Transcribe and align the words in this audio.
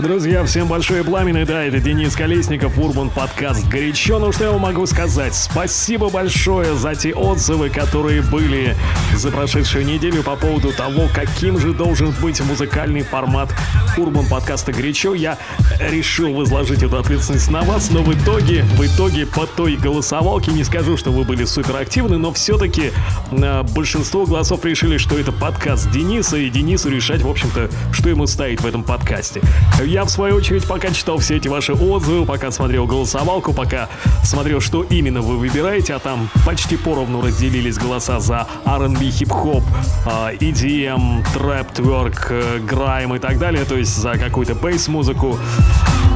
Друзья, 0.00 0.42
всем 0.46 0.66
большое 0.66 1.04
пламя, 1.04 1.44
да, 1.44 1.62
это 1.62 1.78
Денис 1.78 2.16
Колесников, 2.16 2.78
Урбан 2.78 3.10
Подкаст 3.10 3.68
«Горячо». 3.68 4.18
Ну 4.18 4.32
что 4.32 4.44
я 4.44 4.50
вам 4.52 4.62
могу 4.62 4.86
сказать? 4.86 5.34
Спасибо 5.34 6.08
большое 6.08 6.74
за 6.74 6.94
те 6.94 7.12
отзывы, 7.12 7.68
которые 7.68 8.22
были 8.22 8.74
за 9.14 9.30
прошедшую 9.30 9.84
неделю 9.84 10.22
по 10.22 10.36
поводу 10.36 10.72
того, 10.72 11.06
каким 11.14 11.58
же 11.58 11.74
должен 11.74 12.14
быть 12.22 12.40
музыкальный 12.40 13.02
формат 13.02 13.50
Урбан 13.98 14.24
Подкаста 14.26 14.72
«Горячо». 14.72 15.12
Я 15.12 15.36
решил 15.78 16.32
возложить 16.32 16.82
эту 16.82 16.96
ответственность 16.96 17.50
на 17.50 17.60
вас, 17.60 17.90
но 17.90 18.02
в 18.02 18.14
итоге, 18.14 18.62
в 18.62 18.86
итоге 18.86 19.26
по 19.26 19.44
той 19.44 19.76
голосовалке, 19.76 20.50
не 20.50 20.64
скажу, 20.64 20.96
что 20.96 21.10
вы 21.10 21.24
были 21.24 21.44
суперактивны, 21.44 22.16
но 22.16 22.32
все-таки 22.32 22.92
э, 23.32 23.62
большинство 23.74 24.24
голосов 24.24 24.64
решили, 24.64 24.96
что 24.96 25.18
это 25.18 25.30
подкаст 25.30 25.90
Дениса, 25.90 26.38
и 26.38 26.48
Денису 26.48 26.88
решать, 26.88 27.20
в 27.20 27.28
общем-то, 27.28 27.68
что 27.92 28.08
ему 28.08 28.26
стоит 28.26 28.62
в 28.62 28.66
этом 28.66 28.82
подкасте. 28.82 29.42
Я, 29.90 30.04
в 30.04 30.08
свою 30.08 30.36
очередь, 30.36 30.68
пока 30.68 30.92
читал 30.92 31.18
все 31.18 31.38
эти 31.38 31.48
ваши 31.48 31.72
отзывы, 31.72 32.24
пока 32.24 32.52
смотрел 32.52 32.86
голосовалку, 32.86 33.52
пока 33.52 33.88
смотрел, 34.22 34.60
что 34.60 34.84
именно 34.84 35.20
вы 35.20 35.36
выбираете, 35.36 35.94
а 35.94 35.98
там 35.98 36.30
почти 36.46 36.76
поровну 36.76 37.20
разделились 37.20 37.76
голоса 37.76 38.20
за 38.20 38.46
R&B, 38.64 39.10
хип-хоп, 39.10 39.64
EDM, 40.06 41.24
трэп, 41.34 41.72
тверк, 41.72 42.32
грайм 42.64 43.16
и 43.16 43.18
так 43.18 43.40
далее, 43.40 43.64
то 43.64 43.76
есть 43.76 43.96
за 43.96 44.12
какую-то 44.12 44.54
бейс-музыку. 44.54 45.36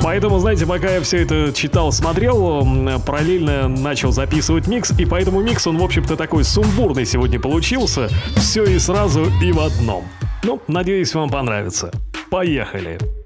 Поэтому, 0.05 0.39
знаете, 0.39 0.67
пока 0.67 0.91
я 0.91 1.01
все 1.01 1.23
это 1.23 1.53
читал, 1.53 1.91
смотрел, 1.91 2.65
параллельно 3.05 3.67
начал 3.67 4.13
записывать 4.13 4.69
микс, 4.69 4.93
и 4.97 5.05
поэтому 5.05 5.41
микс, 5.41 5.67
он, 5.67 5.79
в 5.79 5.83
общем-то, 5.83 6.15
такой 6.15 6.45
сумбурный 6.45 7.07
сегодня 7.07 7.41
получился. 7.41 8.09
Все 8.37 8.63
и 8.63 8.79
сразу, 8.79 9.27
и 9.43 9.51
в 9.51 9.59
одном. 9.59 10.05
Ну, 10.45 10.63
надеюсь, 10.69 11.13
вам 11.13 11.29
понравится. 11.29 11.91
Поехали! 12.31 13.24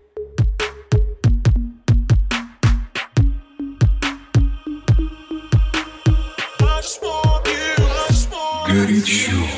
Горячо. 8.69 9.58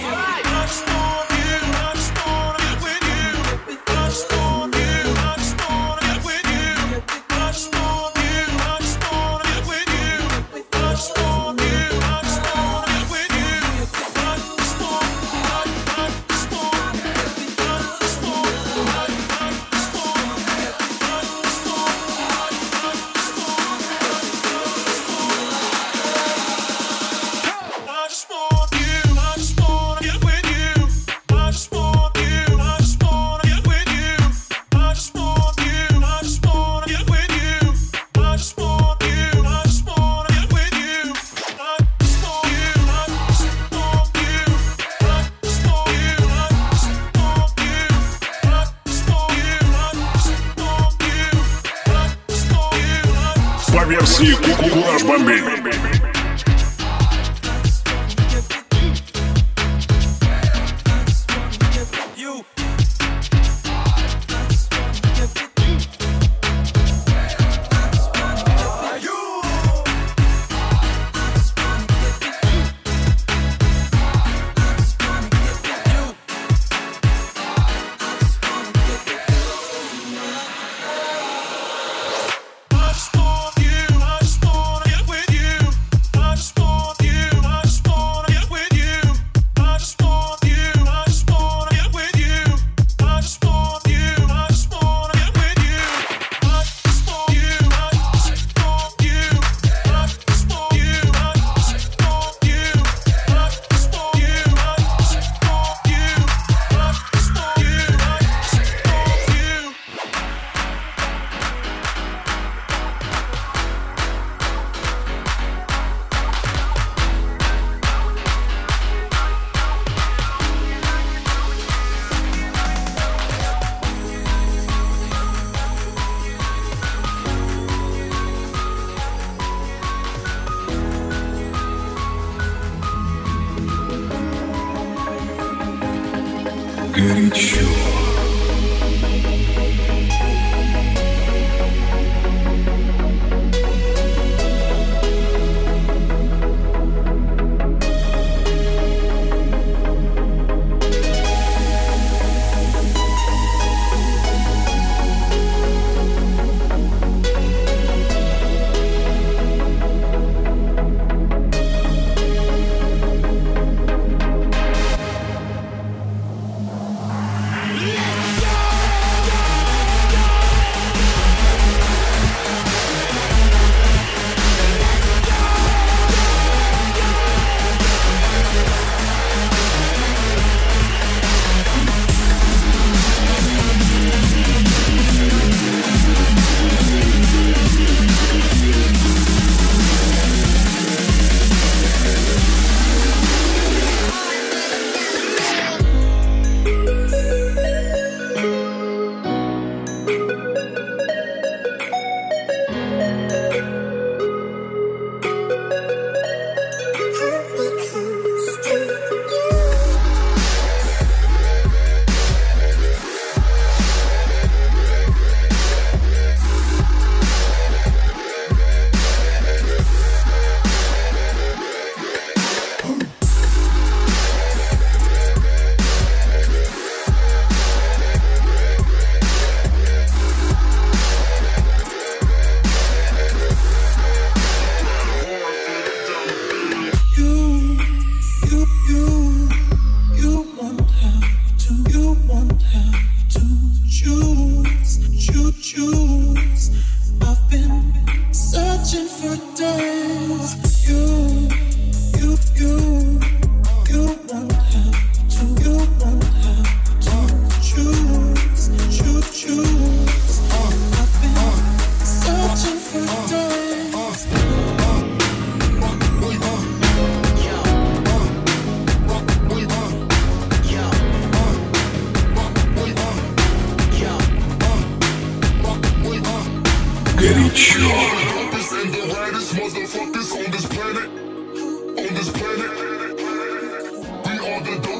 the 284.64 284.78
door. 284.80 284.99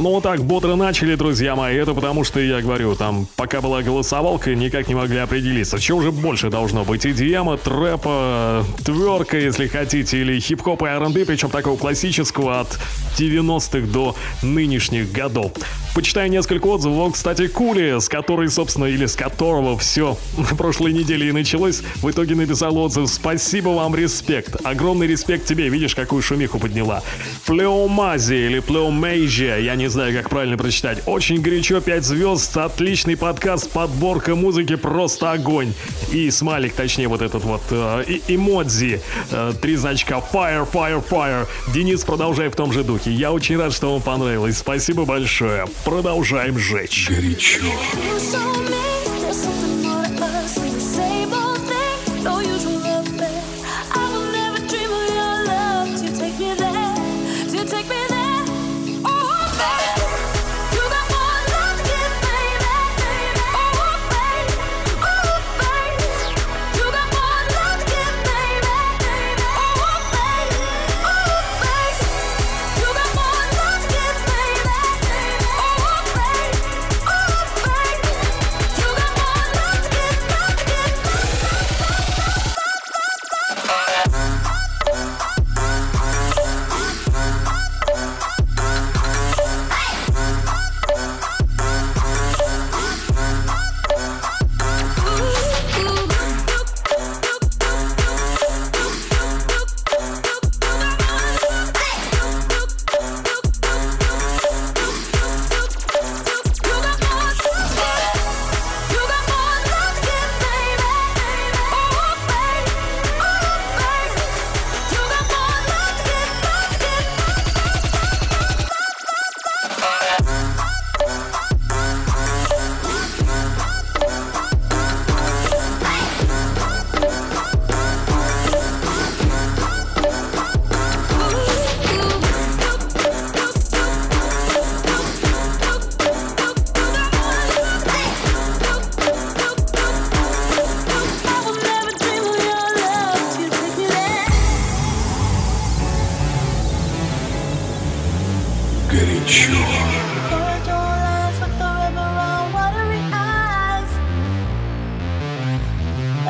Ну 0.00 0.12
вот 0.12 0.22
так 0.22 0.42
бодро 0.42 0.76
начали, 0.76 1.14
друзья 1.14 1.54
мои. 1.54 1.76
Это 1.76 1.92
потому 1.92 2.24
что, 2.24 2.40
я 2.40 2.62
говорю, 2.62 2.96
там 2.96 3.26
пока 3.36 3.60
была 3.60 3.82
голосовалка, 3.82 4.54
никак 4.54 4.88
не 4.88 4.94
могли 4.94 5.18
определиться. 5.18 5.78
Что 5.78 5.96
уже 5.96 6.10
больше 6.10 6.48
должно 6.48 6.84
быть? 6.84 7.04
EDM, 7.04 7.58
трэпа, 7.62 8.64
тверка, 8.82 9.36
если 9.36 9.66
хотите, 9.66 10.22
или 10.22 10.40
хип-хоп 10.40 10.84
и 10.84 10.86
R&B, 10.86 11.26
причем 11.26 11.50
такого 11.50 11.76
классического 11.76 12.60
от 12.60 12.80
90-х 13.18 13.86
до 13.92 14.16
нынешних 14.42 15.12
годов. 15.12 15.52
Почитаю 15.92 16.30
несколько 16.30 16.66
отзывов. 16.68 17.14
Кстати, 17.14 17.48
Кули, 17.48 17.98
с 17.98 18.08
которой, 18.08 18.48
собственно, 18.48 18.84
или 18.84 19.06
с 19.06 19.16
которого 19.16 19.76
все 19.76 20.16
на 20.38 20.56
прошлой 20.56 20.92
неделе 20.92 21.28
и 21.28 21.32
началось, 21.32 21.82
в 21.96 22.08
итоге 22.08 22.36
написал 22.36 22.76
отзыв 22.78 23.08
«Спасибо 23.08 23.70
вам, 23.70 23.96
респект». 23.96 24.64
Огромный 24.64 25.08
респект 25.08 25.46
тебе, 25.46 25.68
видишь, 25.68 25.96
какую 25.96 26.22
шумиху 26.22 26.60
подняла. 26.60 27.02
Плеомази 27.44 28.34
или 28.34 28.60
Плеомейжия, 28.60 29.58
я 29.58 29.74
не 29.74 29.88
знаю, 29.88 30.16
как 30.16 30.30
правильно 30.30 30.56
прочитать. 30.56 31.02
Очень 31.06 31.42
горячо, 31.42 31.80
5 31.80 32.04
звезд, 32.04 32.56
отличный 32.56 33.16
подкаст, 33.16 33.68
подборка 33.70 34.36
музыки, 34.36 34.76
просто 34.76 35.32
огонь. 35.32 35.72
И 36.12 36.30
смайлик, 36.30 36.74
точнее, 36.74 37.08
вот 37.08 37.20
этот 37.20 37.42
вот 37.42 37.62
э, 37.70 38.04
эмодзи, 38.28 39.00
э, 39.32 39.52
три 39.60 39.74
значка 39.74 40.22
Fire, 40.32 40.68
Fire, 40.70 41.04
Fire. 41.04 41.48
Денис, 41.74 42.04
продолжай 42.04 42.48
в 42.48 42.54
том 42.54 42.72
же 42.72 42.84
духе. 42.84 43.10
Я 43.10 43.32
очень 43.32 43.58
рад, 43.58 43.72
что 43.72 43.92
вам 43.92 44.02
понравилось. 44.02 44.58
Спасибо 44.58 45.04
большое. 45.04 45.66
Продолжаем 45.84 46.58
жечь. 46.58 47.08
Горячо. 47.08 47.64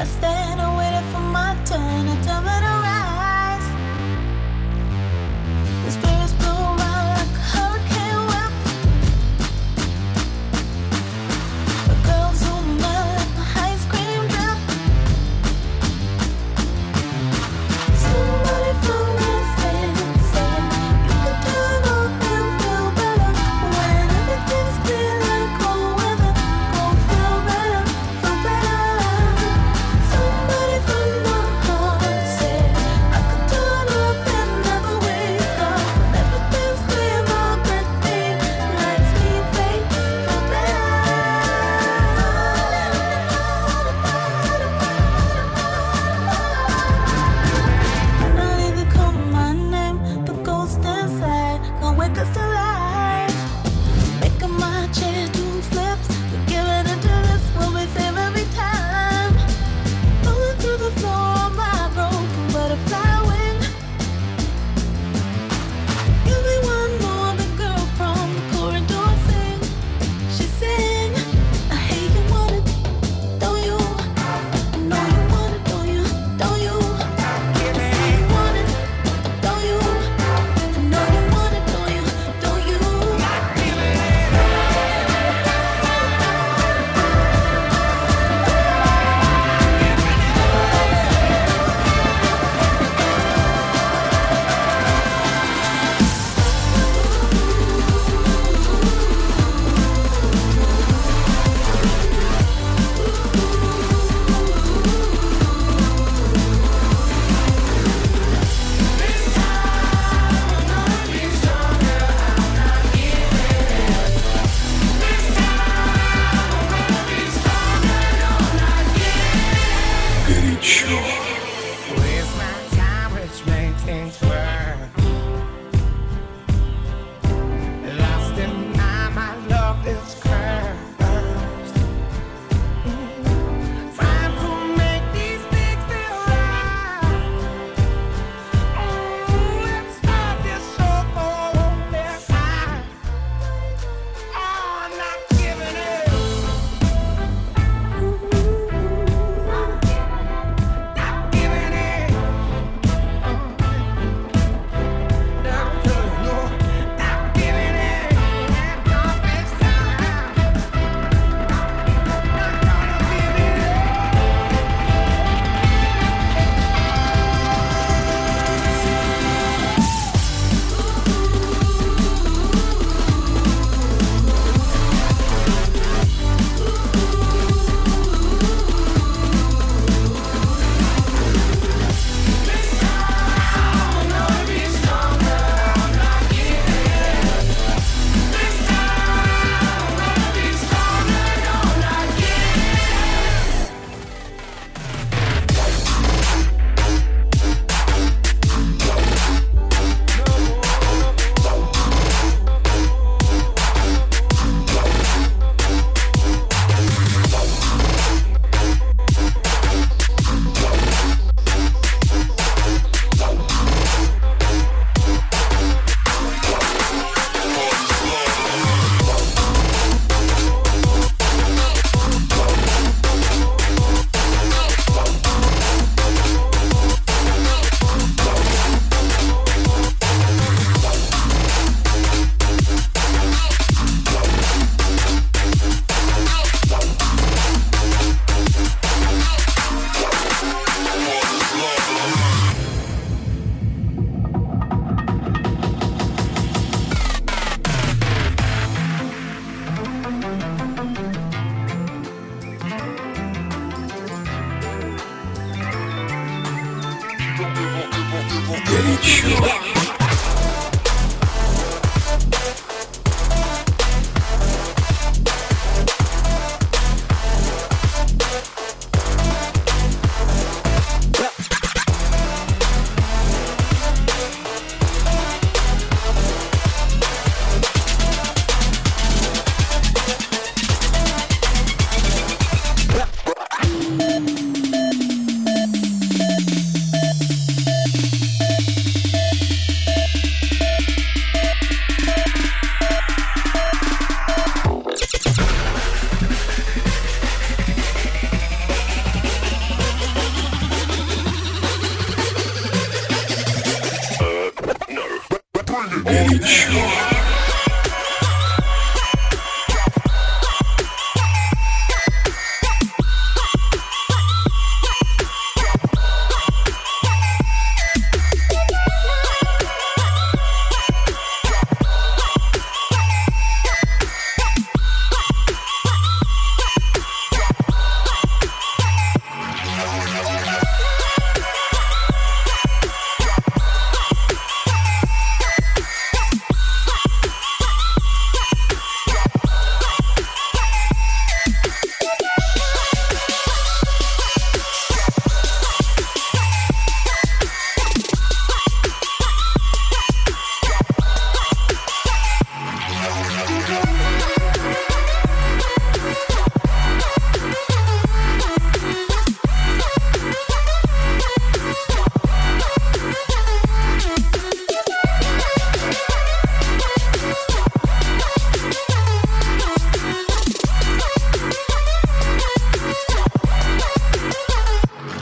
I 0.00 0.04
stand 0.04 0.58
and 0.58 0.78
waited 0.78 1.04
for 1.12 1.20
my 1.20 1.54
turn. 1.66 2.08
I 2.08 2.22
tell 2.22 2.42
it 2.42 2.64
all. 2.64 2.79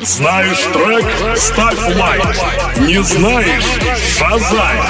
Знаешь 0.09 0.59
трек? 0.73 1.05
Ставь 1.37 1.79
лайк. 1.95 2.25
Не 2.81 3.03
знаешь? 3.03 3.65
Шазай. 4.17 4.81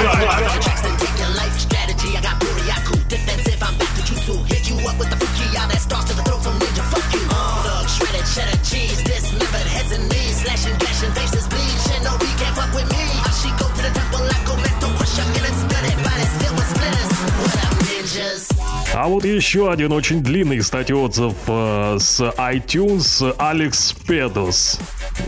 А 18.94 19.06
вот 19.06 19.24
еще 19.24 19.70
один 19.70 19.92
очень 19.92 20.22
длинный, 20.22 20.58
кстати, 20.58 20.92
отзыв 20.92 21.34
э, 21.46 21.96
с 22.00 22.20
iTunes 22.20 23.34
Алекс 23.38 23.92
Педус. 24.06 24.78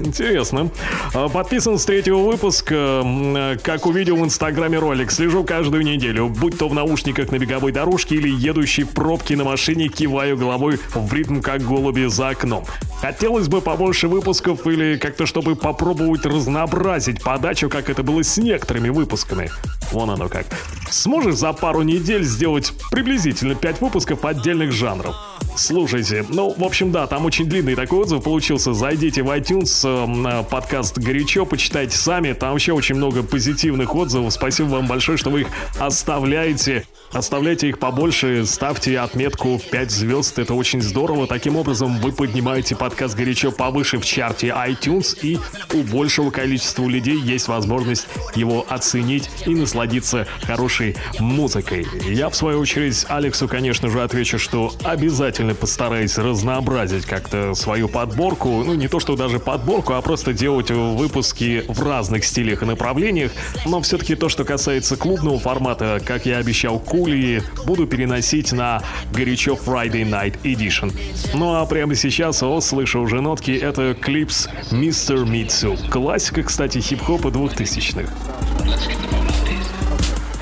Интересно. 0.00 0.70
А, 1.14 1.28
подписан 1.28 1.78
с 1.78 1.84
третьего 1.84 2.18
выпуска. 2.18 3.02
Э, 3.04 3.56
как 3.62 3.86
увидел 3.86 4.16
в 4.16 4.24
инстаграме 4.24 4.78
ролик, 4.78 5.10
слежу 5.10 5.44
каждую 5.44 5.84
неделю. 5.84 6.28
Будь 6.28 6.58
то 6.58 6.68
в 6.68 6.74
наушниках 6.74 7.30
на 7.30 7.38
беговой 7.38 7.72
дорожке 7.72 8.16
или 8.16 8.28
едущей 8.28 8.84
в 8.84 8.90
пробке 8.90 9.36
на 9.36 9.44
машине, 9.44 9.88
киваю 9.88 10.36
головой 10.36 10.80
в 10.94 11.12
ритм, 11.12 11.40
как 11.40 11.62
голуби 11.62 12.06
за 12.06 12.30
окном. 12.30 12.64
Хотелось 13.00 13.48
бы 13.48 13.60
побольше 13.60 14.08
выпусков 14.08 14.66
или 14.66 14.96
как-то, 14.96 15.26
чтобы 15.26 15.54
попробовать 15.56 16.24
разнообразить 16.26 17.22
подачу, 17.22 17.68
как 17.68 17.90
это 17.90 18.02
было 18.02 18.22
с 18.22 18.36
некоторыми 18.38 18.88
выпусками. 18.88 19.50
Вон 19.92 20.10
оно 20.10 20.28
как. 20.28 20.46
Сможешь 20.90 21.36
за 21.36 21.52
пару 21.52 21.82
недель 21.82 22.24
сделать 22.24 22.72
приблизительно 22.90 23.54
5 23.54 23.80
выпусков 23.80 24.24
отдельных 24.24 24.72
жанров? 24.72 25.14
Слушайте, 25.56 26.24
ну, 26.28 26.54
в 26.56 26.64
общем, 26.64 26.90
да, 26.90 27.06
там 27.06 27.26
очень 27.26 27.46
длинный 27.46 27.74
такой 27.74 28.00
отзыв 28.00 28.22
получился. 28.22 28.72
Зайдите 28.72 29.22
в 29.22 29.30
iTunes, 29.30 29.82
э, 29.84 30.44
подкаст 30.44 30.98
«Горячо», 30.98 31.44
почитайте 31.44 31.96
сами. 31.96 32.32
Там 32.32 32.52
вообще 32.52 32.72
очень 32.72 32.94
много 32.94 33.22
позитивных 33.22 33.94
отзывов. 33.94 34.32
Спасибо 34.32 34.68
вам 34.68 34.86
большое, 34.86 35.18
что 35.18 35.30
вы 35.30 35.42
их 35.42 35.48
оставляете. 35.78 36.84
Оставляйте 37.12 37.68
их 37.68 37.80
побольше, 37.80 38.46
ставьте 38.46 39.00
отметку 39.00 39.58
в 39.58 39.64
5 39.64 39.90
звезд, 39.90 40.38
это 40.38 40.54
очень 40.54 40.80
здорово. 40.80 41.26
Таким 41.26 41.56
образом, 41.56 41.98
вы 41.98 42.12
поднимаете 42.12 42.76
подкаст 42.76 43.16
«Горячо» 43.16 43.50
повыше 43.50 43.98
в 43.98 44.04
чарте 44.04 44.48
iTunes, 44.48 45.18
и 45.20 45.38
у 45.74 45.82
большего 45.82 46.30
количества 46.30 46.86
людей 46.86 47.18
есть 47.18 47.48
возможность 47.48 48.06
его 48.36 48.64
оценить 48.68 49.28
и 49.44 49.56
насладиться 49.56 50.28
хорошей 50.42 50.94
музыкой. 51.18 51.84
Я, 52.08 52.28
в 52.28 52.36
свою 52.36 52.60
очередь, 52.60 53.04
Алексу, 53.08 53.48
конечно 53.48 53.88
же, 53.88 54.02
отвечу, 54.02 54.38
что 54.38 54.72
обязательно 54.84 55.29
постараюсь 55.38 56.18
разнообразить 56.18 57.06
как-то 57.06 57.54
свою 57.54 57.88
подборку. 57.88 58.62
Ну, 58.64 58.74
не 58.74 58.88
то, 58.88 59.00
что 59.00 59.16
даже 59.16 59.38
подборку, 59.38 59.94
а 59.94 60.02
просто 60.02 60.32
делать 60.32 60.70
выпуски 60.70 61.64
в 61.68 61.82
разных 61.82 62.24
стилях 62.24 62.62
и 62.62 62.66
направлениях. 62.66 63.32
Но 63.66 63.80
все-таки 63.80 64.14
то, 64.14 64.28
что 64.28 64.44
касается 64.44 64.96
клубного 64.96 65.38
формата, 65.38 66.00
как 66.04 66.26
я 66.26 66.38
обещал, 66.38 66.78
Кули 66.78 67.42
буду 67.66 67.86
переносить 67.86 68.52
на 68.52 68.82
горячо 69.12 69.54
Friday 69.54 70.04
Night 70.04 70.40
Edition. 70.42 70.92
Ну 71.34 71.54
а 71.54 71.66
прямо 71.66 71.94
сейчас, 71.94 72.42
о, 72.42 72.60
слышу 72.60 73.00
уже 73.00 73.20
нотки, 73.20 73.52
это 73.52 73.94
клипс 73.94 74.48
Mr. 74.70 75.24
Mitsu. 75.24 75.78
Классика, 75.90 76.42
кстати, 76.42 76.78
хип-хопа 76.78 77.30
двухтысячных. 77.30 78.08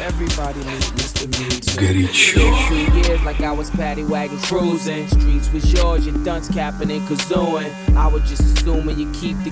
Everybody 0.08 0.64
Горячо. 1.77 3.05
years 3.05 3.23
like 3.23 3.41
I 3.41 3.51
was 3.51 3.69
paddy 3.71 4.03
wagon 4.03 4.37
cruising. 4.39 5.07
Streets 5.07 5.51
was 5.51 5.71
yours, 5.73 6.05
your 6.05 6.17
dunce 6.23 6.47
capping 6.49 6.91
and 6.91 7.07
kazooing. 7.07 7.71
I 7.95 8.07
was 8.07 8.21
just 8.29 8.41
assuming 8.41 8.99
you 8.99 9.11
keep 9.11 9.37
the 9.43 9.51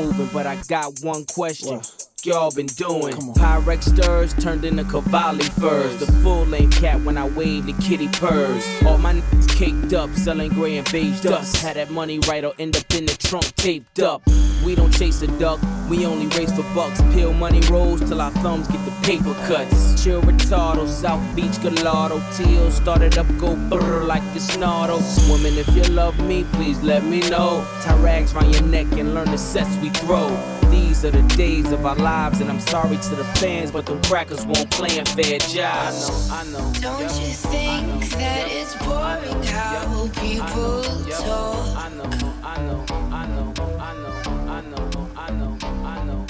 moving, 0.00 0.28
but 0.32 0.46
I 0.46 0.56
got 0.68 1.00
one 1.02 1.24
question 1.26 1.80
Y'all 2.27 2.51
been 2.51 2.65
doing. 2.65 3.15
Pyrex 3.35 3.83
stirs 3.83 4.33
turned 4.33 4.65
into 4.65 4.83
Cavalli 4.83 5.45
furs. 5.45 5.97
The 5.97 6.11
full 6.21 6.45
length 6.45 6.81
cat 6.81 6.99
when 7.01 7.17
I 7.17 7.25
wave 7.29 7.65
the 7.65 7.73
kitty 7.81 8.09
purrs. 8.09 8.67
All 8.85 8.97
my 8.97 9.13
niggas 9.13 9.47
caked 9.55 9.93
up, 9.93 10.13
selling 10.13 10.51
gray 10.51 10.77
and 10.77 10.91
beige 10.91 11.21
dust. 11.21 11.57
Had 11.57 11.77
that 11.77 11.89
money 11.89 12.19
right 12.27 12.43
or 12.43 12.53
end 12.59 12.75
up 12.75 12.93
in 12.93 13.05
the 13.05 13.13
trunk 13.13 13.45
taped 13.55 14.01
up. 14.01 14.21
We 14.65 14.75
don't 14.75 14.91
chase 14.91 15.21
a 15.21 15.27
duck, 15.39 15.61
we 15.89 16.05
only 16.05 16.27
race 16.37 16.51
for 16.51 16.63
bucks. 16.75 17.01
Peel 17.13 17.31
money 17.31 17.61
rolls 17.71 18.01
till 18.01 18.19
our 18.19 18.31
thumbs 18.31 18.67
get 18.67 18.83
the 18.83 18.91
paper 19.03 19.33
cuts. 19.47 20.03
Chill 20.03 20.21
retardo, 20.21 20.85
South 20.85 21.23
Beach 21.33 21.61
Gallardo. 21.61 22.21
Teal 22.35 22.69
started 22.71 23.17
up, 23.17 23.27
go 23.37 23.55
brr 23.69 24.03
like 24.03 24.23
the 24.33 24.41
snarl. 24.41 25.01
Woman, 25.29 25.57
if 25.57 25.67
you 25.73 25.83
love 25.93 26.19
me, 26.19 26.43
please 26.53 26.81
let 26.81 27.05
me 27.05 27.21
know. 27.29 27.65
Tie 27.83 27.97
rags 28.01 28.33
round 28.33 28.53
your 28.53 28.63
neck 28.63 28.87
and 28.93 29.13
learn 29.13 29.31
the 29.31 29.37
sets 29.37 29.77
we 29.77 29.89
throw. 29.91 30.56
These 30.69 31.05
are 31.05 31.11
the 31.11 31.21
days 31.35 31.71
of 31.71 31.85
our 31.85 31.95
lives, 31.95 32.41
and 32.41 32.49
I'm 32.49 32.59
sorry 32.59 32.97
to 32.97 33.15
the 33.15 33.23
fans, 33.39 33.71
but 33.71 33.85
them 33.85 34.01
crackers 34.03 34.45
won't 34.45 34.69
play 34.71 34.97
a 34.97 35.05
fair 35.05 35.39
job. 35.39 35.93
I 35.93 35.93
know, 35.93 36.27
I 36.31 36.43
know. 36.51 36.73
Don't 36.81 37.01
you 37.21 37.33
think 37.33 38.09
that 38.17 38.47
it's 38.49 38.75
boring 38.83 39.43
how 39.43 40.07
people 40.19 40.83
talk? 41.09 41.77
I 41.77 41.89
know, 41.95 42.09
I 42.43 42.57
know, 42.65 42.85
I 42.89 43.27
know, 43.27 43.53
I 43.79 43.93
know, 43.93 44.13
I 44.47 44.61
know, 44.61 44.87
I 45.15 45.31
know, 45.31 45.57
I 45.85 46.03
know, 46.05 46.25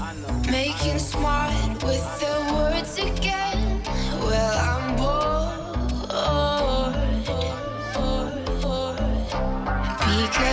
I 0.00 0.12
know, 0.14 0.50
Making 0.50 0.98
smart 0.98 1.82
with 1.84 2.06
the 2.20 2.34
words 2.54 2.98
again. 2.98 3.82
Well, 4.22 4.58
I'm 4.70 4.85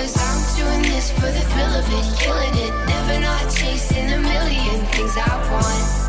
Because 0.04 0.20
I'm 0.20 0.44
doing 0.60 0.82
this 0.92 1.12
for 1.12 1.32
the 1.32 1.40
thrill 1.56 1.76
of 1.80 1.88
it, 1.88 2.20
killing 2.20 2.56
it 2.60 2.74
Never 2.92 3.22
not 3.22 3.50
chasing 3.50 4.12
a 4.12 4.20
million 4.20 4.84
things 4.92 5.16
I 5.16 5.32
want, 5.48 6.04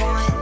want. 0.00 0.32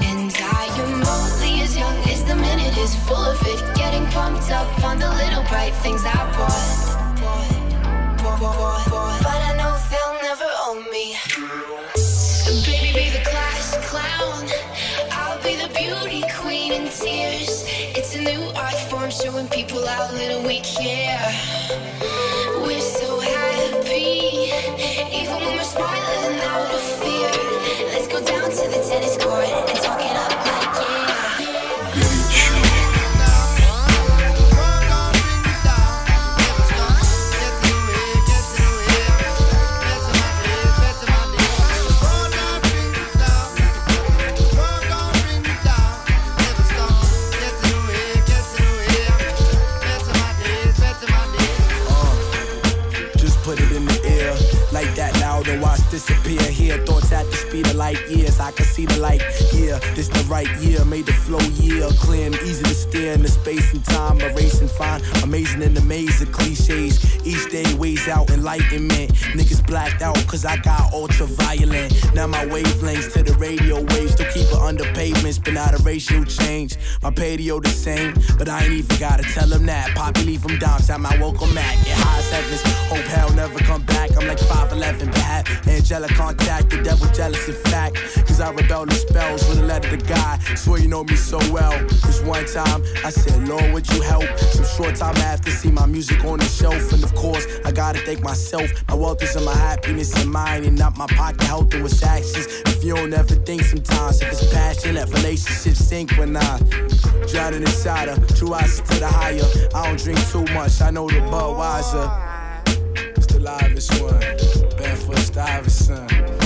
And 0.00 0.32
I 0.40 0.64
am 0.80 1.04
only 1.04 1.60
as 1.60 1.76
young 1.76 1.98
as 2.08 2.24
the 2.24 2.34
minute 2.34 2.78
is 2.78 2.96
full 3.04 3.16
of 3.16 3.46
it. 3.46 3.60
Getting 3.76 4.06
pumped 4.06 4.50
up 4.50 4.72
on 4.82 4.98
the 4.98 5.10
little 5.20 5.44
bright 5.52 5.74
things 5.84 6.02
I 6.06 6.19
people 19.66 19.86
how 19.86 20.10
little 20.14 20.42
we 20.42 20.58
care. 20.60 21.20
We're 22.64 22.80
so 22.80 23.20
happy, 23.20 24.48
even 25.12 25.34
when 25.34 25.56
we're 25.58 25.62
smiling 25.64 26.19
I 58.50 58.52
can 58.52 58.66
see 58.66 58.84
the 58.84 58.98
light 58.98 59.22
Yeah, 59.54 59.78
This 59.94 60.08
the 60.08 60.24
right 60.28 60.50
year. 60.58 60.84
Made 60.84 61.06
the 61.06 61.12
flow 61.12 61.38
year 61.62 61.86
clear 62.00 62.26
and 62.26 62.34
easy 62.42 62.64
to 62.64 62.74
steer 62.74 63.12
in 63.12 63.22
the 63.22 63.28
space 63.28 63.72
and 63.72 63.84
time. 63.84 64.20
Erasing 64.20 64.66
fine. 64.66 65.00
Amazing 65.22 65.62
and 65.62 65.76
of 65.78 66.32
cliches. 66.32 66.98
Each 67.24 67.48
day 67.48 67.72
weighs 67.74 68.08
out 68.08 68.28
enlightenment. 68.30 69.12
Niggas 69.38 69.64
blacked 69.64 70.02
out 70.02 70.16
cause 70.26 70.44
I 70.44 70.56
got 70.56 70.92
ultra 70.92 71.26
violent. 71.26 71.94
Now 72.12 72.26
my 72.26 72.44
wavelengths 72.46 73.12
to 73.12 73.22
the 73.22 73.34
radio 73.34 73.82
waves. 73.94 74.14
Still 74.14 74.26
keep 74.32 74.48
it 74.48 74.60
under 74.60 74.84
pavements. 74.94 75.38
but 75.38 75.54
not 75.54 75.78
a 75.78 75.82
racial 75.84 76.24
change. 76.24 76.76
My 77.02 77.10
patio 77.12 77.60
the 77.60 77.68
same. 77.68 78.14
But 78.36 78.48
I 78.48 78.64
ain't 78.64 78.72
even 78.72 78.98
gotta 78.98 79.22
tell 79.22 79.46
them 79.46 79.66
that. 79.66 79.94
Poppy 79.94 80.24
leave 80.24 80.42
from 80.42 80.58
downtown. 80.58 81.02
My 81.02 81.16
welcome 81.20 81.54
mat. 81.54 81.76
Get 81.84 81.96
high 81.96 82.18
as 82.18 82.30
heavens. 82.32 82.62
Hope 82.90 83.06
hell 83.14 83.32
never 83.34 83.60
come 83.60 83.82
back. 83.82 84.10
I'm 84.16 84.26
like 84.26 84.38
5'11 84.38 85.12
bad. 85.12 85.46
Angelic 85.68 86.10
contact. 86.14 86.70
The 86.70 86.82
devil 86.82 87.06
jealous 87.12 87.46
in 87.46 87.54
fact. 87.70 87.96
Cause 88.26 88.39
I 88.40 88.52
rebel 88.52 88.86
the 88.86 88.94
spells 88.94 89.46
with 89.48 89.58
a 89.58 89.62
letter 89.62 89.94
to 89.94 90.04
God. 90.06 90.40
Swear 90.56 90.80
you 90.80 90.88
know 90.88 91.04
me 91.04 91.16
so 91.16 91.38
well. 91.52 91.78
This 91.88 92.22
one 92.22 92.46
time 92.46 92.82
I 93.04 93.10
said, 93.10 93.46
Lord, 93.46 93.72
would 93.72 93.88
you 93.92 94.00
help? 94.00 94.26
Some 94.38 94.64
short 94.64 94.94
time 94.96 95.16
after, 95.18 95.50
see 95.50 95.70
my 95.70 95.86
music 95.86 96.24
on 96.24 96.38
the 96.38 96.44
shelf. 96.46 96.92
And 96.92 97.04
of 97.04 97.14
course, 97.14 97.46
I 97.64 97.72
gotta 97.72 97.98
thank 98.00 98.22
myself. 98.22 98.70
My 98.88 98.94
wealth 98.94 99.22
is 99.22 99.36
in 99.36 99.44
my 99.44 99.54
happiness 99.54 100.14
and 100.20 100.30
mine, 100.30 100.64
and 100.64 100.78
not 100.78 100.96
my 100.96 101.06
pocket 101.06 101.42
health 101.42 101.74
and 101.74 101.82
what's 101.82 102.02
actions. 102.02 102.46
If 102.66 102.82
you 102.82 102.94
don't 102.94 103.12
ever 103.12 103.34
think 103.34 103.62
sometimes, 103.62 104.22
if 104.22 104.32
it's 104.32 104.52
passion, 104.52 104.94
let 104.94 105.08
relationships 105.08 105.78
synchronize. 105.78 106.62
Drowning 107.30 107.62
inside 107.62 108.08
her, 108.08 108.18
true 108.36 108.54
eyes 108.54 108.80
to 108.80 109.00
the 109.00 109.06
higher. 109.06 109.44
I 109.74 109.86
don't 109.86 109.98
drink 109.98 110.18
too 110.28 110.44
much, 110.54 110.80
I 110.80 110.90
know 110.90 111.08
the 111.08 111.20
Budweiser. 111.30 112.08
It's 113.16 113.26
the 113.26 113.40
livest 113.40 114.00
one, 114.00 114.76
Barefoot 114.78 115.18
Stuyvesant. 115.18 116.39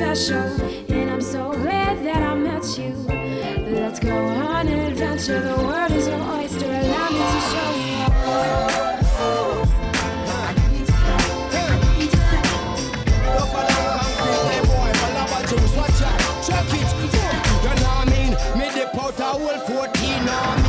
Special, 0.00 0.48
and 0.88 1.10
I'm 1.10 1.20
so 1.20 1.52
glad 1.52 2.02
that 2.06 2.22
I 2.22 2.34
met 2.34 2.64
you. 2.78 2.94
Let's 3.70 4.00
go 4.00 4.16
on 4.16 4.66
an 4.66 4.92
adventure. 4.92 5.42
The 5.42 5.56
world 5.62 5.92
is 5.92 6.08
your 6.08 6.22
oyster. 6.38 6.64
Allow 6.64 7.10
me 7.10 7.18
to 7.18 7.40
show 7.50 7.70
you. 7.84 7.90
Whole 19.30 19.48
14, 19.60 20.24
know 20.24 20.32
I 20.32 20.56
mean, 20.56 20.56
and 20.56 20.59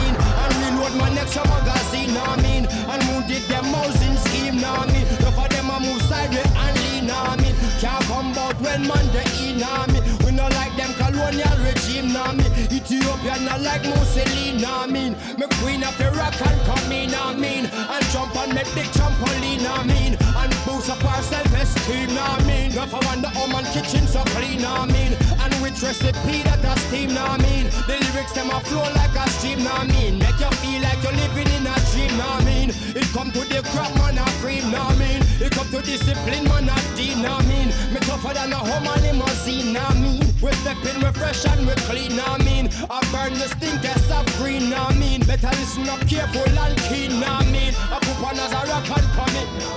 nah 12.81 12.97
me. 12.97 13.11
Ethiopia 13.21 13.59
like 13.59 13.83
Mussolini, 13.83 14.61
nah 14.61 14.85
mean. 14.87 15.15
Me 15.37 15.45
queen 15.61 15.83
of 15.83 15.97
the 15.97 16.11
rock 16.11 16.39
and 16.41 16.61
come 16.65 16.91
in, 16.91 17.11
nah 17.11 17.33
mean. 17.33 17.65
And 17.65 18.05
jump 18.11 18.35
on 18.35 18.49
me 18.49 18.63
big 18.75 18.87
trampoline, 18.93 19.63
nah 19.63 19.83
mean. 19.83 20.17
And 20.35 20.53
boost 20.65 20.89
up 20.89 21.03
our 21.03 21.21
self-esteem, 21.21 22.13
nah 22.13 22.39
mean. 22.45 22.73
Not 22.75 22.89
for 22.89 22.99
wonder 23.05 23.29
how 23.29 23.47
man 23.47 23.65
kitchen 23.65 24.07
so 24.07 24.23
clean, 24.35 24.61
nah 24.61 24.85
mean. 24.85 25.13
And 25.39 25.53
with 25.61 25.81
recipe 25.81 26.43
that 26.43 26.63
a 26.63 26.79
steam, 26.87 27.13
nah 27.13 27.37
mean. 27.37 27.69
The 27.87 27.97
lyrics 27.99 28.33
them 28.33 28.49
a 28.49 28.59
flow 28.61 28.87
like 28.95 29.15
a 29.15 29.29
stream, 29.29 29.63
nah 29.63 29.83
mean. 29.83 30.19
Make 30.19 30.39
you 30.39 30.51
feel 30.61 30.81
like 30.81 31.01
you're 31.03 31.13
living 31.13 31.51
in 31.53 31.67
a 31.67 31.75
dream, 31.91 32.17
nah 32.17 32.41
mean. 32.41 32.69
It 32.95 33.07
come 33.13 33.31
to 33.31 33.41
the 33.41 33.61
crap 33.71 33.93
man 33.95 34.17
a 34.17 34.25
cream, 34.41 34.71
nah 34.71 34.93
mean. 34.95 35.21
It 35.39 35.51
come 35.51 35.69
to 35.69 35.81
discipline 35.81 36.45
man 36.45 36.69
a 36.69 36.77
dean, 36.95 37.21
nah 37.21 37.41
mean. 37.43 37.69
Me 37.93 37.99
tougher 38.01 38.33
than 38.33 38.53
a 38.53 38.57
Hummer 38.57 38.97
limousine, 39.01 39.73
nah 39.73 39.93
mean. 39.93 40.30
We 40.41 40.51
step 40.53 40.77
in, 40.89 40.97
we 41.01 41.05
and 41.05 41.67
we 41.67 41.73
clean, 41.85 42.15
nah 42.15 42.37
mean. 42.39 42.69
I 42.89 42.99
burn 43.13 43.37
the 43.37 43.47
stinkers 43.53 44.09
of 44.09 44.25
green, 44.37 44.71
nah 44.71 44.89
mean. 44.93 45.21
Better 45.21 45.49
listen 45.49 45.87
up 45.87 46.01
careful 46.07 46.41
and 46.41 46.77
keen, 46.89 47.19
nah 47.19 47.43
mean. 47.43 47.73
I 47.93 47.99
put 48.01 48.17
on 48.25 48.39
as 48.39 48.51
a 48.51 48.65
rock 48.65 48.89
and 48.89 49.07
come 49.13 49.71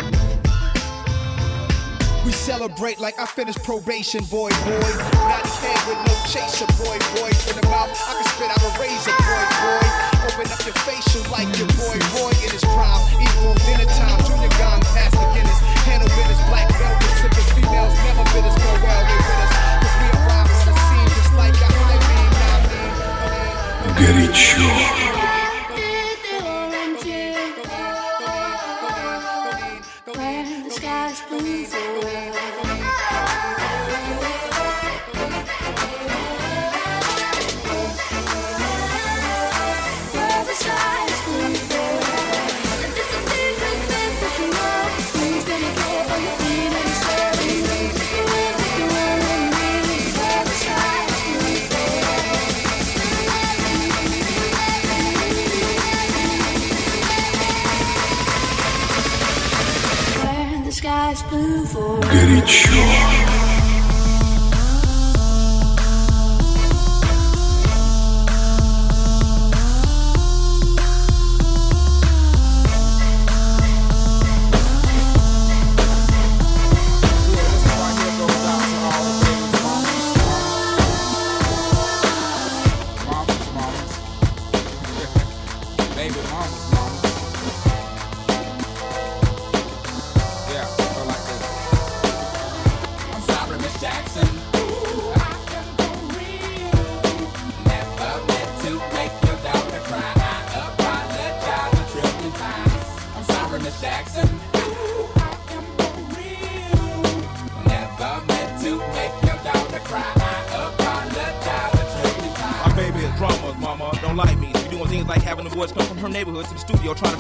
we 2.24 2.32
celebrate 2.32 2.98
like 2.98 3.18
I 3.20 3.26
finished 3.26 3.62
probation, 3.62 4.24
boy, 4.24 4.48
boy. 4.64 4.92
Not 5.28 5.44
dead 5.60 5.76
with 5.84 6.00
no 6.08 6.14
chaser, 6.24 6.64
boy, 6.80 6.96
boy. 7.12 7.28
In 7.52 7.60
the 7.60 7.66
mouth, 7.68 7.92
I 7.92 8.16
can 8.16 8.24
spit 8.32 8.48
out 8.48 8.64
a 8.64 8.72
razor, 8.80 9.12
boy, 9.20 9.44
boy. 9.60 9.84
Open 10.32 10.48
up 10.48 10.64
your 10.64 10.72
facial 10.88 11.20
like 11.28 11.52
your 11.60 11.68
boy, 11.76 12.00
boy 12.16 12.32
in 12.40 12.48
his 12.48 12.64
prime. 12.72 13.04
Equal 13.20 13.52
dinner 13.68 13.84
time, 14.00 14.16
junior 14.24 14.48
gone 14.56 14.80
past 14.96 15.12
the 15.12 15.28
Guinness. 15.36 15.60
Handle 15.84 16.08
business, 16.16 16.40
black 16.48 16.72
belt, 16.80 16.96
sipping 17.20 17.48
females 17.52 17.92
never 18.08 18.24
been 18.32 18.44
as 18.48 18.56
go 18.56 18.72
well, 18.80 19.04
with 19.04 19.28
us. 19.28 19.83
now 23.93 23.95
Горячо. 23.99 24.99
Горячо. 62.43 63.02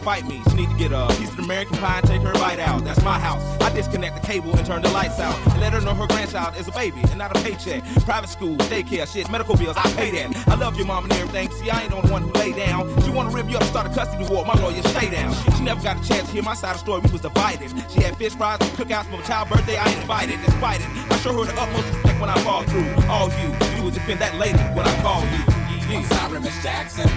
Fight 0.04 0.26
me. 0.28 0.42
She 0.50 0.56
need 0.56 0.68
to 0.68 0.76
get 0.76 0.92
a 0.92 1.08
piece 1.18 1.30
of 1.30 1.38
American 1.38 1.78
pie 1.78 1.98
and 1.98 2.06
take 2.06 2.20
her 2.20 2.34
bite 2.34 2.60
out. 2.60 2.84
That's 2.84 3.02
my 3.02 3.18
house. 3.18 3.42
I 3.62 3.72
disconnect 3.74 4.20
the 4.20 4.26
cable 4.26 4.54
and 4.54 4.66
turn 4.66 4.82
the 4.82 4.90
lights 4.90 5.18
out. 5.18 5.34
And 5.52 5.60
let 5.60 5.72
her 5.72 5.80
know 5.80 5.94
her 5.94 6.06
grandchild 6.06 6.56
is 6.56 6.68
a 6.68 6.72
baby 6.72 7.00
and 7.08 7.16
not 7.16 7.34
a 7.34 7.40
paycheck. 7.42 7.82
Private 8.04 8.28
school, 8.28 8.56
daycare, 8.68 9.10
shit, 9.10 9.30
medical 9.30 9.56
bills, 9.56 9.76
I 9.78 9.90
pay 9.94 10.10
that. 10.10 10.48
I 10.48 10.56
love 10.56 10.76
your 10.76 10.86
mom 10.86 11.04
and 11.04 11.12
everything. 11.14 11.50
See, 11.52 11.70
I 11.70 11.82
ain't 11.82 11.90
the 11.90 12.12
one 12.12 12.22
who 12.22 12.32
lay 12.32 12.52
down. 12.52 12.84
She 13.02 13.10
wanna 13.10 13.30
rip 13.30 13.48
you 13.48 13.56
up, 13.56 13.62
start 13.64 13.86
a 13.86 13.94
custody 13.94 14.26
war. 14.28 14.44
My 14.44 14.54
lawyer, 14.60 14.82
stay 14.82 15.10
down. 15.10 15.32
She 15.56 15.62
never 15.64 15.82
got 15.82 15.96
a 15.96 16.06
chance 16.06 16.28
to 16.28 16.34
hear 16.34 16.42
my 16.42 16.54
side 16.54 16.72
of 16.72 16.76
the 16.76 16.80
story. 16.80 17.00
We 17.00 17.10
was 17.10 17.22
divided. 17.22 17.70
She 17.90 18.02
had 18.02 18.14
fish 18.18 18.34
fries 18.34 18.58
and 18.60 18.70
cookouts 18.72 19.06
for 19.06 19.16
my 19.16 19.22
child's 19.22 19.50
birthday. 19.52 19.78
I 19.78 19.88
ain't 19.88 20.02
invited. 20.02 20.38
Despite 20.44 20.82
it, 20.82 20.86
I 21.10 21.16
show 21.18 21.32
her 21.32 21.50
the 21.50 21.58
utmost 21.58 21.88
respect 21.88 22.20
when 22.20 22.28
I 22.28 22.38
fall 22.44 22.62
through. 22.64 22.92
All 23.08 23.30
you, 23.40 23.48
you 23.76 23.82
would 23.84 23.94
defend 23.94 24.20
that 24.20 24.34
lady 24.36 24.58
when 24.76 24.86
I 24.86 24.94
call 25.00 25.22
you. 25.22 25.64
I'm 25.96 26.04
sorry, 26.04 26.40
Miss 26.40 26.62
Jackson. 26.62 27.08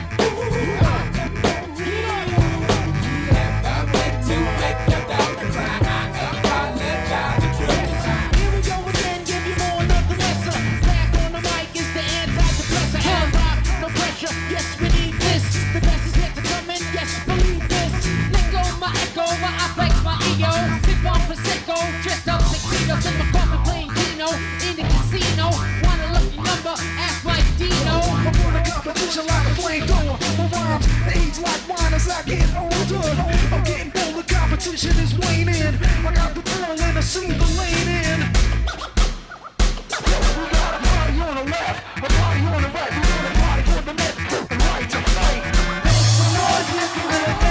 sicko, 21.48 21.78
dressed 22.04 22.28
up 22.28 22.42
tuxedos 22.42 23.06
in 23.08 23.16
my 23.20 23.26
coffin 23.32 23.62
playing 23.64 23.92
Dino 23.96 24.28
in 24.68 24.74
the 24.76 24.86
casino. 24.92 25.48
Want 25.84 26.00
a 26.04 26.08
lucky 26.16 26.38
number, 26.38 26.76
Ask 27.00 27.24
Mike 27.24 27.50
Dino. 27.58 27.96
I'm 28.04 28.36
on 28.46 28.56
a 28.56 28.64
competition 28.68 29.26
like 29.32 29.46
a 29.48 29.54
flamethrower. 29.56 30.18
My 30.38 30.46
rhymes 30.54 30.86
they 31.06 31.16
age 31.24 31.40
like 31.40 31.64
wine 31.70 31.94
as 31.94 32.10
I 32.10 32.22
get 32.24 32.50
older. 32.56 33.04
I'm 33.54 33.64
getting 33.64 33.92
bold, 33.96 34.16
the 34.20 34.34
competition 34.34 34.96
is 35.00 35.14
waning. 35.18 35.76
I 36.08 36.12
got 36.14 36.36
the 36.36 36.42
girl 36.42 36.76
and 36.76 36.98
I 36.98 37.02
see 37.02 37.28
the 37.32 37.48
lane 37.60 37.90
in. 38.04 38.20
We 40.38 40.44
got 40.52 40.74
a 40.76 40.80
party 40.88 41.16
on 41.28 41.36
the 41.40 41.46
left, 41.54 41.80
a 41.98 42.10
party 42.20 42.42
on 42.52 42.62
the 42.66 42.70
right. 42.76 42.92
We 42.96 43.02
got 43.08 43.24
a 43.24 43.34
party 43.40 43.64
for 43.72 43.82
the 43.88 43.94
left, 44.02 44.18
the 44.32 44.56
right 44.68 44.88
to 44.94 45.00
right. 45.16 45.44
Make 45.86 46.08
some 46.18 46.32
noise 46.38 46.70
if 46.84 46.92
you're 46.98 47.47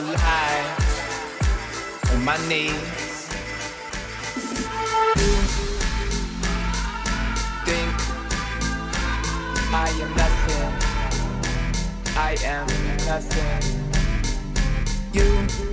live 0.00 0.08
a 0.08 0.12
lie 0.12 0.76
on 2.12 2.24
my 2.24 2.36
knees. 2.48 3.28
Think 7.64 7.94
I 9.72 9.88
am 10.02 10.10
nothing. 10.16 10.72
I 12.16 12.36
am 12.44 12.66
nothing. 13.06 13.62
You 15.12 15.67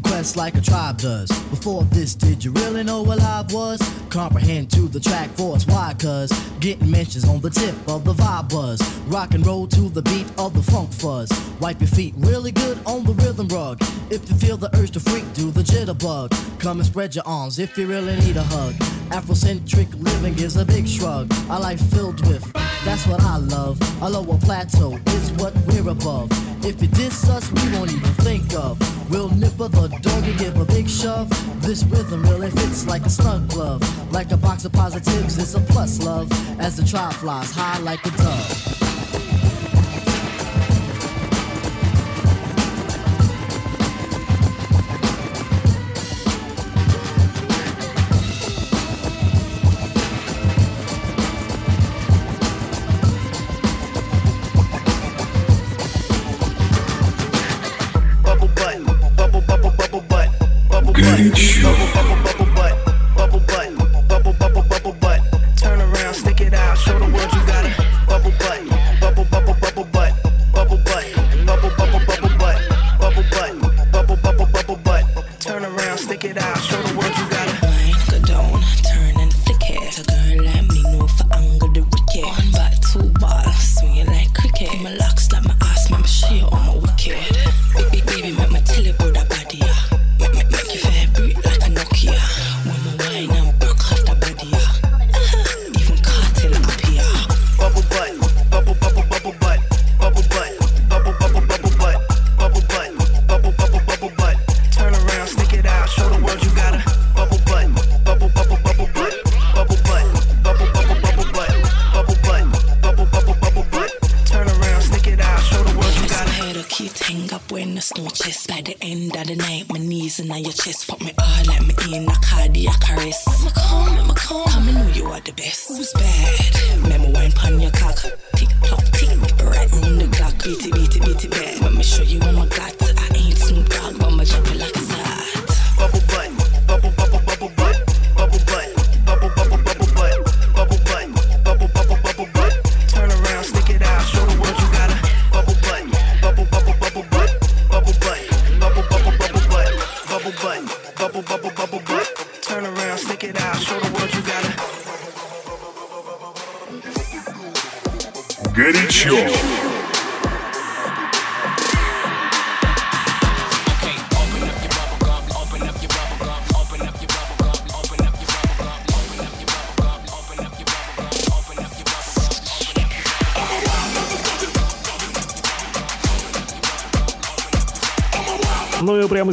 quest 0.00 0.36
like 0.36 0.54
a 0.56 0.60
tribe 0.60 0.98
does. 0.98 1.28
Before 1.50 1.84
this, 1.84 2.14
did 2.14 2.44
you 2.44 2.50
really 2.52 2.82
know 2.82 3.02
what 3.02 3.20
I 3.20 3.44
was? 3.50 3.80
Comprehend 4.10 4.70
to 4.72 4.82
the 4.82 5.00
track 5.00 5.30
force, 5.30 5.66
why? 5.66 5.94
Cause 5.98 6.30
getting 6.60 6.90
mentions 6.90 7.28
on 7.28 7.40
the 7.40 7.50
tip 7.50 7.74
of 7.88 8.04
the 8.04 8.14
vibe 8.14 8.48
buzz. 8.48 8.80
Rock 9.06 9.34
and 9.34 9.46
roll 9.46 9.66
to 9.68 9.88
the 9.88 10.02
beat 10.02 10.26
of 10.38 10.54
the 10.54 10.62
funk 10.70 10.92
fuzz. 10.92 11.30
Wipe 11.60 11.80
your 11.80 11.88
feet 11.88 12.14
really 12.18 12.52
good 12.52 12.78
on 12.86 13.04
the 13.04 13.12
rhythm 13.14 13.48
rug. 13.48 13.78
If 14.10 14.28
you 14.28 14.36
feel 14.36 14.56
the 14.56 14.74
urge 14.76 14.92
to 14.92 15.00
freak, 15.00 15.24
do 15.34 15.50
the 15.50 15.62
jitterbug. 15.62 16.45
Come 16.66 16.80
and 16.80 16.86
spread 16.86 17.14
your 17.14 17.22
arms 17.28 17.60
if 17.60 17.78
you 17.78 17.86
really 17.86 18.16
need 18.16 18.36
a 18.36 18.42
hug. 18.42 18.74
Afrocentric 19.10 19.86
living 20.02 20.36
is 20.40 20.56
a 20.56 20.64
big 20.64 20.88
shrug. 20.88 21.32
A 21.48 21.60
life 21.60 21.80
filled 21.92 22.26
with, 22.26 22.42
that's 22.84 23.06
what 23.06 23.22
I 23.22 23.36
love. 23.36 23.78
A 24.02 24.10
lower 24.10 24.36
plateau 24.38 24.98
is 25.06 25.30
what 25.34 25.54
we're 25.68 25.88
above. 25.88 26.28
If 26.66 26.82
you 26.82 26.88
diss 26.88 27.30
us, 27.30 27.52
we 27.52 27.72
won't 27.72 27.92
even 27.92 28.12
think 28.24 28.52
of. 28.54 28.80
We'll 29.08 29.28
nipper 29.28 29.68
the 29.68 29.86
dog 30.02 30.24
and 30.24 30.38
give 30.40 30.58
a 30.60 30.64
big 30.64 30.88
shove. 30.88 31.30
This 31.62 31.84
rhythm 31.84 32.24
really 32.24 32.50
fits 32.50 32.84
like 32.88 33.06
a 33.06 33.10
snug 33.10 33.48
glove. 33.48 33.80
Like 34.12 34.32
a 34.32 34.36
box 34.36 34.64
of 34.64 34.72
positives, 34.72 35.38
it's 35.38 35.54
a 35.54 35.60
plus 35.60 36.02
love. 36.02 36.28
As 36.60 36.76
the 36.76 36.84
trial 36.84 37.12
flies 37.12 37.52
high 37.52 37.78
like 37.78 38.04
a 38.04 38.10
dove. 38.10 38.75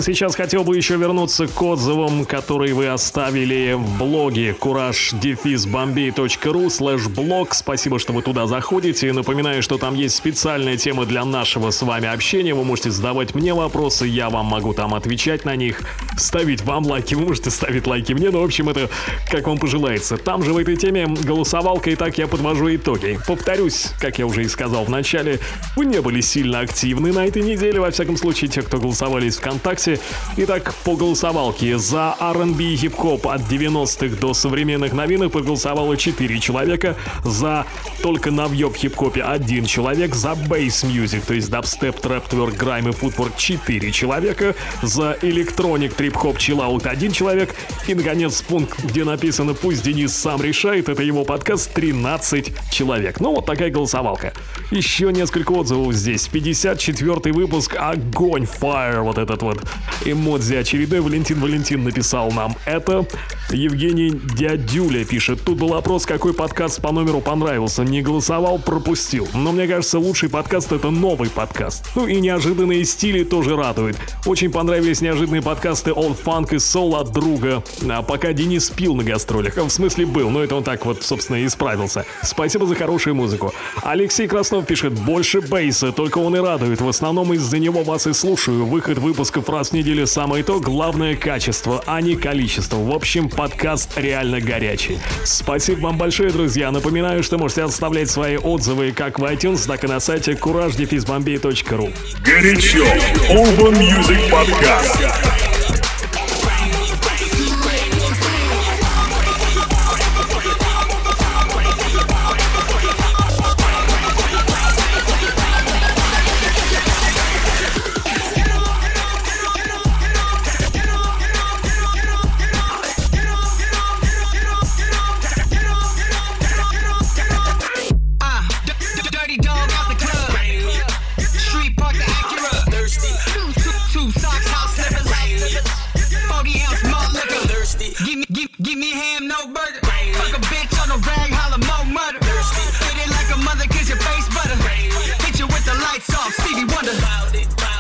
Сейчас 0.04 0.36
хотел 0.36 0.64
бы 0.64 0.76
еще 0.76 0.98
вернуться 0.98 1.48
к 1.48 1.62
отзывам, 1.62 2.26
которые 2.26 2.74
вы 2.74 2.88
оставили 2.88 3.74
в 3.74 3.98
блоге 3.98 4.56
courage-bombay.ru 4.60 6.70
слэш 6.70 7.08
блог. 7.08 7.54
Спасибо, 7.54 8.00
что 8.00 8.14
вы 8.14 8.22
туда 8.22 8.46
заходите. 8.46 9.14
Напоминаю, 9.14 9.64
что 9.64 9.78
там 9.78 9.96
есть 9.96 10.16
специальная 10.16 10.78
тема 10.78 11.06
для 11.06 11.24
нашего 11.24 11.72
с 11.72 11.82
вами 11.82 12.08
общения. 12.08 12.54
Вы 12.54 12.66
можете 12.66 12.92
задавать 12.92 13.34
мне 13.34 13.54
вопросы, 13.54 14.06
я 14.06 14.30
вам 14.30 14.48
могу 14.48 14.74
там 14.74 14.94
отвечать 14.94 15.46
на 15.46 15.56
них, 15.56 15.82
ставить 16.18 16.62
вам 16.64 16.86
лайки, 16.86 17.16
вы 17.16 17.22
можете 17.22 17.50
ставить 17.50 17.88
лайки 17.88 18.14
мне. 18.14 18.30
Ну, 18.30 18.42
в 18.42 18.44
общем, 18.44 18.70
это 18.70 18.90
как 19.32 19.48
вам 19.48 19.58
пожелается. 19.58 20.18
Там 20.18 20.44
же 20.44 20.54
в 20.54 20.58
этой 20.58 20.76
теме 20.76 21.08
голосовалка, 21.08 21.90
и 21.90 21.96
так 21.96 22.18
я 22.18 22.28
подвожу 22.28 22.76
итоги. 22.76 23.18
Повторюсь, 23.26 23.92
как 24.00 24.20
я 24.20 24.28
уже 24.28 24.44
и 24.44 24.48
сказал 24.48 24.84
в 24.84 24.90
начале, 24.90 25.40
вы 25.76 25.86
не 25.86 26.02
были 26.02 26.22
сильно 26.22 26.60
активны 26.60 27.14
на 27.14 27.26
этой 27.26 27.42
неделе, 27.42 27.80
во 27.80 27.92
всяком 27.92 28.18
случае, 28.18 28.50
те, 28.50 28.62
кто 28.62 28.78
голосовали 28.78 29.28
из 29.28 29.38
ВКонтакте. 29.38 29.93
Итак, 30.38 30.74
по 30.84 30.96
голосовалке 30.96 31.78
за 31.78 32.16
R&B 32.20 32.64
и 32.64 32.76
хип-хоп 32.76 33.28
от 33.28 33.42
90-х 33.42 34.18
до 34.18 34.34
современных 34.34 34.94
новинок 34.94 35.32
проголосовало 35.32 35.98
4 35.98 36.40
человека, 36.40 36.96
за 37.24 37.66
только 38.02 38.32
новье 38.32 38.70
в 38.70 38.76
хип-хопе 38.76 39.22
1 39.22 39.66
человек, 39.66 40.16
за 40.16 40.36
бейс 40.36 40.84
мьюзик, 40.84 41.26
то 41.26 41.34
есть 41.34 41.50
дабстеп, 41.50 42.00
трэп, 42.00 42.28
тверк, 42.28 42.56
грайм 42.56 42.90
и 42.90 42.92
футворк 42.92 43.38
4 43.38 43.92
человека, 43.92 44.56
за 44.82 45.18
электроник, 45.22 45.94
трип-хоп, 45.94 46.38
чиллаут 46.38 46.86
1 46.86 47.12
человек, 47.12 47.56
и, 47.88 47.96
наконец, 47.96 48.42
пункт, 48.42 48.84
где 48.84 49.04
написано 49.04 49.54
«Пусть 49.54 49.84
Денис 49.84 50.14
сам 50.14 50.42
решает», 50.42 50.90
это 50.90 51.04
его 51.04 51.24
подкаст 51.24 51.74
13 51.74 52.54
человек. 52.72 53.20
Ну, 53.20 53.36
вот 53.36 53.46
такая 53.46 53.70
голосовалка. 53.70 54.34
Еще 54.72 55.12
несколько 55.12 55.52
отзывов 55.52 55.94
здесь. 55.94 56.28
54 56.28 57.34
выпуск 57.34 57.76
«Огонь, 57.78 58.44
fire», 58.44 59.02
вот 59.02 59.18
этот 59.18 59.42
вот 59.42 59.60
эмодзи 60.06 60.56
очередной. 60.56 61.02
Валентин 61.02 61.40
Валентин 61.40 61.84
написал 61.84 62.32
нам 62.32 62.56
это. 62.66 63.06
Евгений 63.52 64.12
Дядюля 64.12 65.06
пишет. 65.06 65.42
Тут 65.44 65.60
был 65.60 65.74
опрос, 65.74 66.06
какой 66.06 66.34
подкаст 66.34 66.82
по 66.82 66.92
номеру 66.92 67.22
понравился. 67.22 67.84
Не 67.84 68.02
голосовал, 68.02 68.60
пропустил. 68.60 69.28
Но 69.34 69.52
мне 69.52 69.68
кажется, 69.68 70.00
лучший 70.00 70.30
подкаст 70.30 70.72
это 70.72 70.90
новый 70.90 71.30
подкаст. 71.30 71.86
Ну 71.96 72.08
и 72.08 72.20
неожиданные 72.20 72.84
стили 72.86 73.24
тоже 73.24 73.56
радуют. 73.56 73.98
Очень 74.26 74.52
понравились 74.52 75.02
неожиданные 75.02 75.42
подкасты 75.42 75.92
Old 75.92 76.18
Funk 76.24 76.54
и 76.54 76.58
Soul 76.58 77.00
от 77.00 77.12
друга. 77.12 77.64
А 77.90 78.02
пока 78.02 78.34
Денис 78.34 78.70
пил 78.70 78.96
на 78.96 79.04
гастролях. 79.04 79.58
В 79.58 79.70
смысле 79.70 80.06
был, 80.06 80.30
но 80.30 80.44
это 80.44 80.56
он 80.56 80.64
так 80.64 80.86
вот, 80.86 81.04
собственно, 81.04 81.38
и 81.38 81.50
справился. 81.50 82.06
Спасибо 82.24 82.66
за 82.66 82.76
хорошую 82.76 83.16
музыку. 83.16 83.54
Алексей 83.84 84.28
Краснов 84.28 84.66
пишет. 84.66 84.94
Больше 84.94 85.42
бейса, 85.42 85.92
только 85.92 86.20
он 86.20 86.36
и 86.36 86.40
радует. 86.40 86.82
В 86.82 86.88
основном 86.88 87.34
из-за 87.34 87.60
него 87.60 87.84
вас 87.84 88.08
и 88.08 88.14
слушаю. 88.14 88.66
Выход 88.66 88.98
выпусков 88.98 89.50
раз 89.50 89.73
в 89.74 89.76
неделю 89.76 90.06
самое 90.06 90.44
то. 90.44 90.60
Главное 90.60 91.16
качество, 91.16 91.84
а 91.88 92.00
не 92.00 92.16
количество. 92.16 92.78
В 92.78 92.92
общем, 92.92 93.28
подкаст 93.28 93.98
реально 93.98 94.40
горячий. 94.40 95.00
Спасибо 95.26 95.82
вам 95.82 95.98
большое, 95.98 96.30
друзья. 96.30 96.72
Напоминаю, 96.72 97.24
что 97.24 97.40
можете 97.40 97.64
оставлять 97.64 98.10
свои 98.10 98.38
отзывы 98.38 98.92
как 98.92 99.18
в 99.18 99.24
iTunes, 99.24 99.66
так 99.68 99.84
и 99.84 99.88
на 99.88 100.00
сайте 100.00 100.34
courage-bombay.ru. 100.34 101.94
Горячо. 102.24 102.86
Urban 103.32 103.74
Music 103.80 104.30
Podcast. 104.30 105.93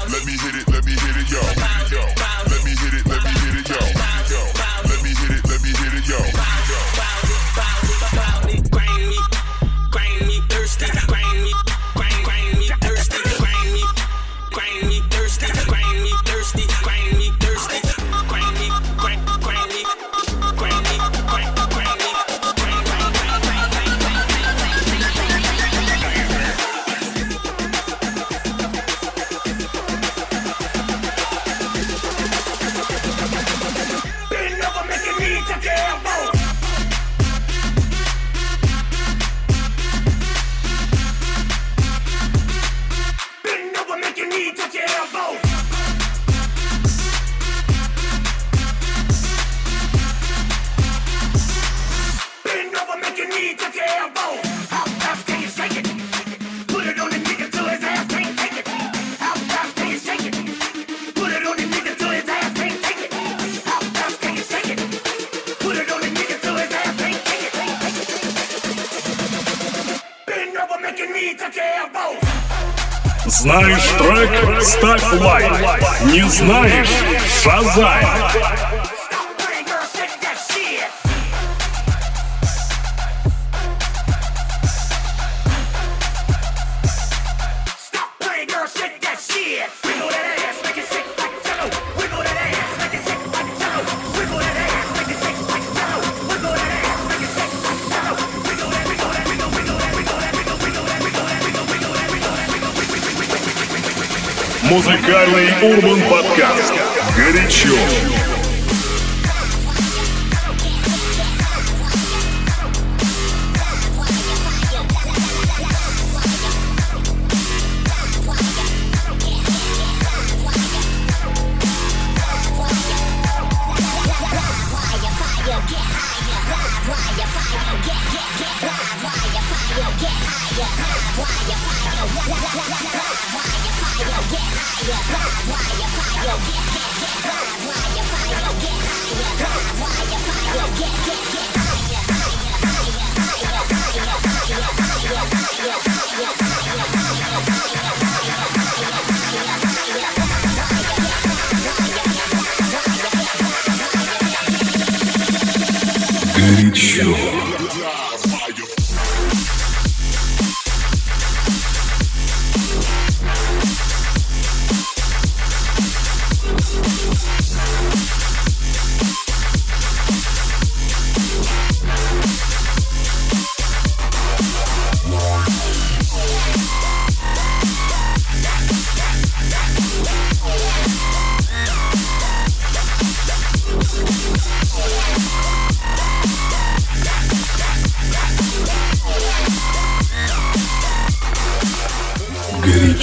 Let 0.09 0.25
me 0.25 0.33
hit 0.33 0.67
it, 0.67 0.72
Не 76.05 76.23
знаешь? 76.29 77.03
Шазай. 77.41 78.05
Музыкальный 104.73 105.53
урбан 105.61 106.01
подкаст. 106.09 106.73
Горячо. 107.15 108.32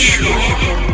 Rich. 0.00 0.16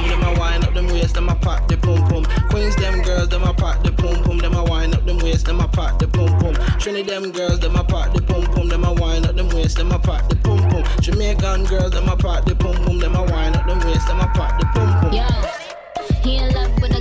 Them 0.08 0.24
I 0.24 0.34
wind 0.36 0.64
up 0.64 0.74
them 0.74 0.88
waist, 0.88 1.14
them 1.14 1.30
I 1.30 1.34
pack 1.34 1.68
the 1.68 1.76
pum 1.76 2.02
pum. 2.08 2.24
Queens 2.50 2.74
them 2.74 3.02
girls, 3.02 3.28
them 3.28 3.44
I 3.44 3.52
pack 3.52 3.84
the 3.84 3.92
pum 3.92 4.24
pum. 4.24 4.38
Them 4.38 4.56
I 4.56 4.62
wind 4.62 4.96
up 4.96 5.06
them 5.06 5.18
waist, 5.18 5.46
them 5.46 5.60
I 5.60 5.68
pack 5.68 6.00
the 6.00 6.08
pum 6.08 6.36
pum. 6.40 6.54
Trinity 6.80 7.08
them 7.08 7.30
girls, 7.30 7.60
them 7.60 7.76
I 7.76 7.84
pack 7.84 8.12
the 8.14 8.22
pum 8.22 8.44
pum. 8.46 8.68
Them 8.68 8.84
I 8.84 8.90
wind 8.90 9.26
up 9.26 9.36
them 9.36 9.48
waist, 9.50 9.76
them 9.76 9.92
I 9.92 9.98
pack 9.98 10.28
the 10.28 10.34
pum 10.36 10.58
pum. 10.70 10.82
Jamaican 11.00 11.64
girls, 11.66 11.92
them 11.92 12.08
I 12.08 12.16
pack 12.16 12.46
the 12.46 12.56
pum 12.56 12.74
pum. 12.84 12.98
Them 12.98 13.14
I 13.14 13.20
wind 13.20 13.56
up 13.56 13.66
them 13.66 13.78
waist, 13.86 14.08
them 14.08 14.20
I 14.20 14.26
pack 14.34 14.58
the 14.58 14.66
pum 14.74 15.00
pum. 15.00 15.12
Yo, 15.12 15.28
he 16.22 16.38
in 16.38 16.52
love 16.52 16.82
with. 16.82 16.95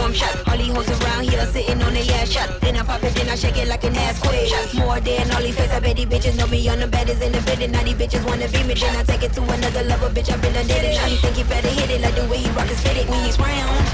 It 0.00 0.04
'em 0.04 0.14
shot. 0.14 0.34
All 0.48 0.56
these 0.56 0.72
hoes 0.72 0.90
around 0.90 1.24
here 1.24 1.46
sitting 1.52 1.82
on 1.82 1.94
their 1.94 2.04
ass 2.18 2.30
shot. 2.30 2.48
Then 2.60 2.76
I 2.76 2.82
pop 2.82 3.02
it, 3.02 3.14
then 3.14 3.28
I 3.28 3.34
shake 3.36 3.58
it 3.58 3.68
like 3.68 3.84
an 3.84 3.96
ass 3.96 4.18
queen. 4.18 4.48
More 4.74 5.00
than 5.00 5.30
all 5.32 5.42
these 5.42 5.54
face, 5.54 5.72
I 5.72 5.80
bet 5.80 5.96
these 5.96 6.06
bitches 6.06 6.36
know 6.36 6.46
me 6.46 6.68
on 6.68 6.80
the 6.80 6.86
baddest 6.86 7.22
in 7.22 7.32
the 7.32 7.40
building. 7.42 7.72
Now 7.72 7.82
these 7.82 7.94
bitches 7.94 8.24
wanna 8.24 8.48
be 8.48 8.62
me, 8.64 8.74
then 8.74 8.96
I 8.96 9.02
take 9.04 9.22
it 9.22 9.32
to 9.34 9.42
another 9.42 9.82
level, 9.84 10.08
bitch. 10.10 10.32
I 10.32 10.36
been 10.36 10.56
a 10.56 10.64
did 10.64 10.84
it. 10.84 10.94
Now 10.96 11.06
you 11.06 11.16
think 11.16 11.36
he 11.36 11.44
better 11.44 11.68
hit 11.68 11.90
it 11.90 12.00
like 12.00 12.14
the 12.14 12.26
way 12.26 12.38
he 12.38 12.50
rock 12.50 12.68
his 12.68 12.80
fitted 12.80 13.08
when 13.08 13.24
he's 13.24 13.38
round. 13.38 13.84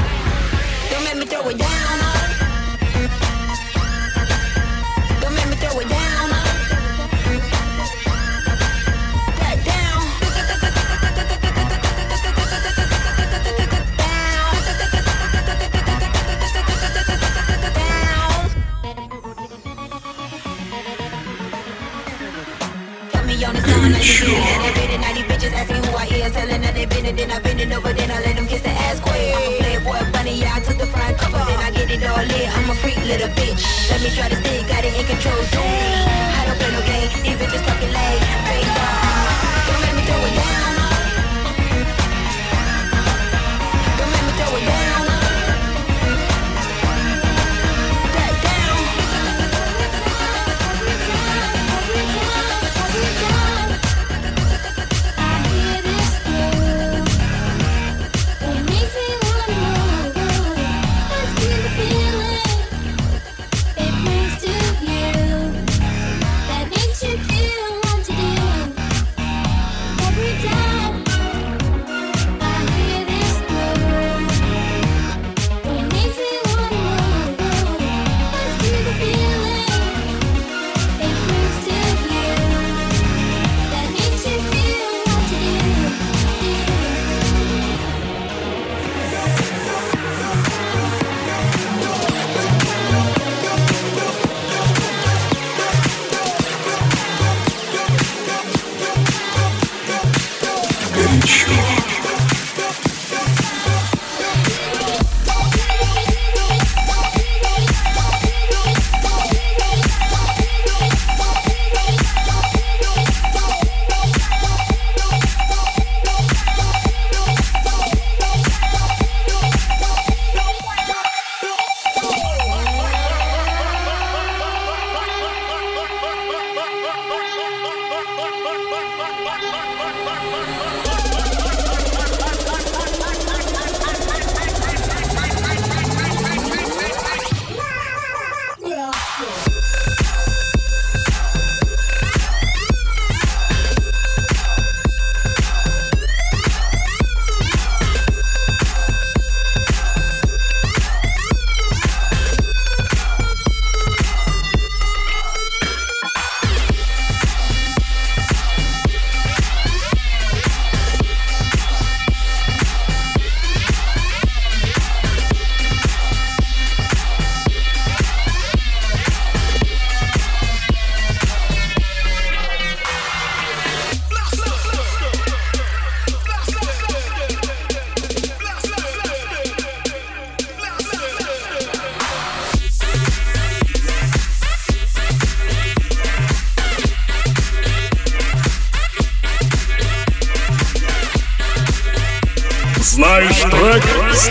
Don't 0.91 1.05
make 1.05 1.17
me 1.17 1.27
throw 1.27 1.49
it 1.49 1.59
down. 1.59 2.46
Me 23.37 23.45
on 23.45 23.55
the 23.55 23.61
like 23.61 23.69
and 23.69 24.77
they 24.77 24.87
been 24.89 25.01
now 25.01 25.13
these 25.13 25.25
bitches 25.25 25.53
asking 25.53 25.85
who 25.85 25.97
I 25.97 26.07
is, 26.07 26.33
telling 26.33 26.61
that 26.63 26.75
they 26.75 26.87
been 26.87 27.05
it, 27.07 27.17
then 27.17 27.31
I 27.31 27.39
bend 27.41 27.61
it 27.61 27.73
over, 27.73 27.93
then 27.93 28.11
I 28.11 28.21
let 28.21 28.37
them 28.37 28.47
kiss 28.47 28.63
the 28.63 28.71
ass 28.71 29.01
queen. 29.01 29.35
I'm 29.37 29.53
a 29.53 29.57
playboy 29.61 30.13
bunny, 30.13 30.41
yeah, 30.41 30.57
I 30.57 30.61
took 30.61 30.79
the 30.79 30.87
front 30.87 31.19
cover, 31.19 31.45
then 31.45 31.61
I 31.61 31.71
get 31.71 31.91
it 31.91 32.03
all 32.05 32.17
lit. 32.17 32.49
I'm 32.57 32.71
a 32.71 32.75
freak 32.77 32.97
little 33.05 33.29
bitch. 33.37 33.63
Let 33.91 34.01
me 34.01 34.11
try 34.17 34.29
to 34.29 34.37
stick, 34.37 34.69
got 34.69 34.85
it 34.85 34.95
in 34.97 35.05
control. 35.05 35.41
Zoom. 35.53 35.63
I 35.63 36.45
don't 36.47 36.59
play 36.59 36.73
no 36.73 36.81
game, 36.89 37.09
these 37.25 37.37
bitches 37.37 37.65
talking 37.67 37.93
late. 37.93 38.25
Dog. 38.73 39.05
Don't 39.69 39.81
make 39.85 39.95
me 39.97 40.03
throw 40.09 40.21
it 40.25 40.35
down. 40.37 40.76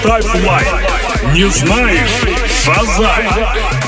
Ставь 0.05 0.45
лайк. 0.45 0.67
Не 1.33 1.49
знаешь? 1.49 2.21
фазай. 2.63 3.84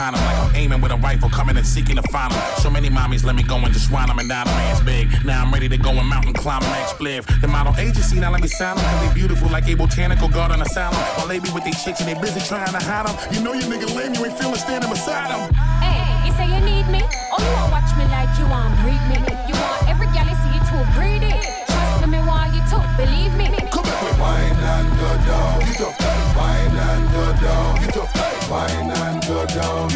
behind 0.00 0.16
him. 0.16 0.24
Like 0.24 0.38
I'm 0.38 0.56
aiming 0.56 0.80
with 0.80 0.92
a 0.92 0.96
rifle, 0.96 1.28
coming 1.28 1.56
and 1.56 1.66
seeking 1.66 1.96
to 1.96 2.02
find 2.08 2.32
him. 2.32 2.40
So 2.58 2.70
many 2.70 2.88
mommies 2.88 3.24
let 3.24 3.36
me 3.36 3.42
go 3.42 3.56
and 3.56 3.72
just 3.72 3.90
wind 3.92 4.08
them 4.08 4.18
and 4.18 4.28
dine 4.28 4.46
them. 4.46 4.56
Man's 4.56 4.80
big. 4.80 5.06
Now 5.24 5.42
I'm 5.42 5.52
ready 5.52 5.68
to 5.68 5.76
go 5.76 5.90
and 5.90 6.08
mountain 6.08 6.32
climb 6.32 6.62
and 6.62 6.82
explore. 6.82 7.20
The 7.40 7.48
model 7.48 7.74
agency 7.76 8.18
now 8.18 8.32
let 8.32 8.40
me 8.40 8.48
sign 8.48 8.76
them. 8.76 8.84
Cause 8.84 9.08
they 9.08 9.14
beautiful 9.14 9.48
like 9.50 9.68
a 9.68 9.74
botanical 9.74 10.28
garden 10.28 10.60
asylum. 10.62 10.96
While 11.16 11.28
they 11.28 11.40
with 11.40 11.64
they 11.64 11.72
chicks 11.72 12.00
and 12.00 12.08
they 12.08 12.18
busy 12.20 12.40
trying 12.40 12.72
to 12.72 12.82
hide 12.82 13.06
them. 13.06 13.16
You 13.32 13.40
know 13.44 13.52
you 13.52 13.64
nigga 13.68 13.88
lame, 13.94 14.14
you 14.14 14.24
ain't 14.24 14.36
feeling 14.38 14.56
standing 14.56 14.90
beside 14.90 15.28
them. 15.28 15.52
Hey, 15.84 16.00
you 16.26 16.32
say 16.32 16.48
you 16.48 16.60
need 16.64 16.88
me? 16.88 17.02
Oh, 17.32 17.38
you 17.38 17.52
want 17.60 17.72
watch 17.76 17.90
me 18.00 18.04
like 18.08 18.32
you 18.40 18.46
want 18.48 18.72
breed 18.80 19.02
me. 19.12 19.18
You 19.48 19.54
want 19.60 19.88
every 19.88 20.08
gal 20.16 20.24
you 20.24 20.36
see 20.40 20.52
you 20.56 20.62
too 20.70 20.82
greedy. 20.96 21.34
Trust 21.68 22.08
me, 22.08 22.18
while 22.24 22.48
you 22.48 22.62
to 22.72 22.78
believe 22.96 23.32
me. 23.36 23.52
Come 23.68 23.84
here, 23.84 24.16
wine 24.16 24.56
and 24.56 24.88
go 24.96 25.10
down. 25.28 25.60
Get 25.68 25.80
up, 25.84 25.94
wine 26.36 26.76
and 26.88 27.04
go 27.12 27.24
down. 27.44 27.70
Get 27.84 27.96
up. 27.98 28.29
Wine 28.50 28.90
and 28.90 29.22
go 29.26 29.46
down. 29.46 29.88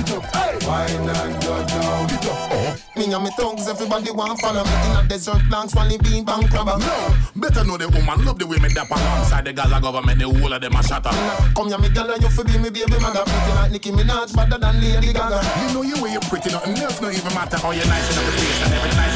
Wine 0.63 1.09
and 1.11 1.43
go 1.43 1.67
down. 1.67 2.07
Me 2.97 3.13
and 3.13 3.25
my 3.25 3.31
thugs, 3.31 3.67
everybody 3.67 4.13
want 4.13 4.41
follow 4.41 4.63
me 4.63 4.71
in 4.71 4.97
a 4.97 5.09
desert 5.09 5.43
land, 5.51 5.69
swallowing 5.69 5.99
bean 5.99 6.25
bank 6.25 6.53
robber. 6.53 6.79
No, 6.79 7.17
better 7.35 7.65
know 7.65 7.77
the 7.77 7.89
woman 7.89 8.25
love 8.25 8.39
the 8.39 8.47
way 8.47 8.57
me 8.59 8.69
dap 8.73 8.89
alongside 8.89 9.45
the 9.45 9.53
Gaza 9.53 9.81
government, 9.81 10.21
the 10.21 10.29
whole 10.31 10.53
of 10.53 10.61
them 10.63 10.77
a 10.77 10.83
shatter. 10.85 11.11
Come 11.57 11.69
here, 11.69 11.79
me 11.79 11.89
girl, 11.89 12.09
and 12.09 12.23
you 12.23 12.31
fi 12.31 12.43
be 12.45 12.57
me 12.59 12.71
baby 12.71 12.95
mother. 13.03 13.27
Pretty 13.27 13.53
like 13.59 13.73
Nicki 13.73 13.91
Minaj, 13.91 14.31
better 14.37 14.59
than 14.59 14.81
Lady 14.81 15.13
Gaga. 15.13 15.43
You 15.43 15.75
know 15.75 15.83
you 15.83 15.99
way 16.01 16.13
you 16.13 16.21
pretty, 16.31 16.51
nothing 16.55 16.79
else 16.79 17.01
no 17.03 17.11
even 17.11 17.35
matter. 17.35 17.59
How 17.59 17.73
you're 17.73 17.87
nice 17.91 18.07
and 18.15 18.19
every 18.23 18.39
place 18.39 18.63
and 18.63 18.73
every 18.75 18.91
nice. 18.95 19.14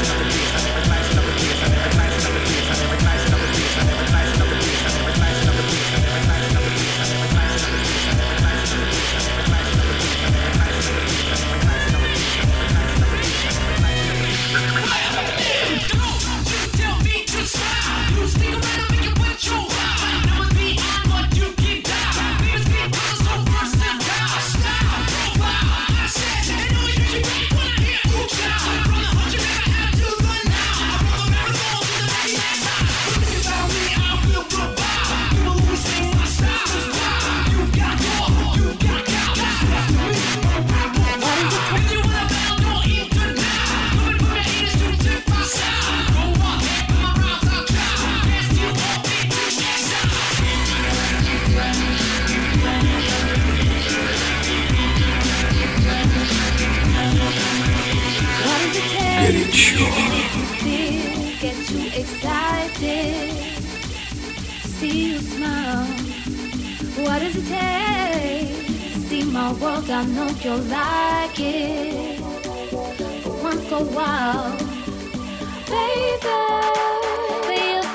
My 69.49 69.61
world? 69.61 69.89
I 69.89 70.05
know 70.05 70.29
you'll 70.43 70.57
like 70.57 71.39
it. 71.39 72.19
Once, 73.43 73.69
go 73.69 73.81
wild, 73.95 74.59
baby. 75.67 76.37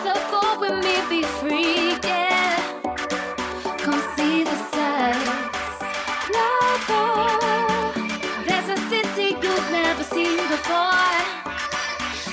So 0.02 0.12
good 0.32 0.61
with 0.61 0.76
me, 0.84 0.96
be 1.11 1.22
free, 1.38 1.96
yeah. 2.02 2.57
Come 3.84 4.00
see 4.16 4.42
the 4.50 4.57
sights, 4.72 5.78
lover. 6.34 7.12
There's 8.46 8.68
a 8.76 8.78
city 8.90 9.28
you've 9.42 9.70
never 9.70 10.05
seen 10.05 10.40
before. 10.55 11.18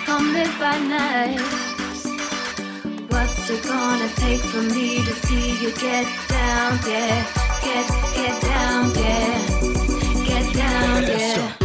Come 0.05 0.33
live 0.33 0.55
by 0.59 0.77
night. 0.79 1.41
What's 3.09 3.49
it 3.49 3.63
gonna 3.63 4.09
take 4.15 4.41
for 4.51 4.61
me 4.61 5.03
to 5.05 5.13
see 5.25 5.61
you 5.61 5.71
get 5.75 6.07
down, 6.29 6.79
yeah? 6.87 7.50
Get, 7.73 7.87
get 8.15 8.41
down, 8.41 8.93
yeah. 8.95 10.25
Get 10.25 10.53
down, 10.53 11.03
yeah. 11.03 11.60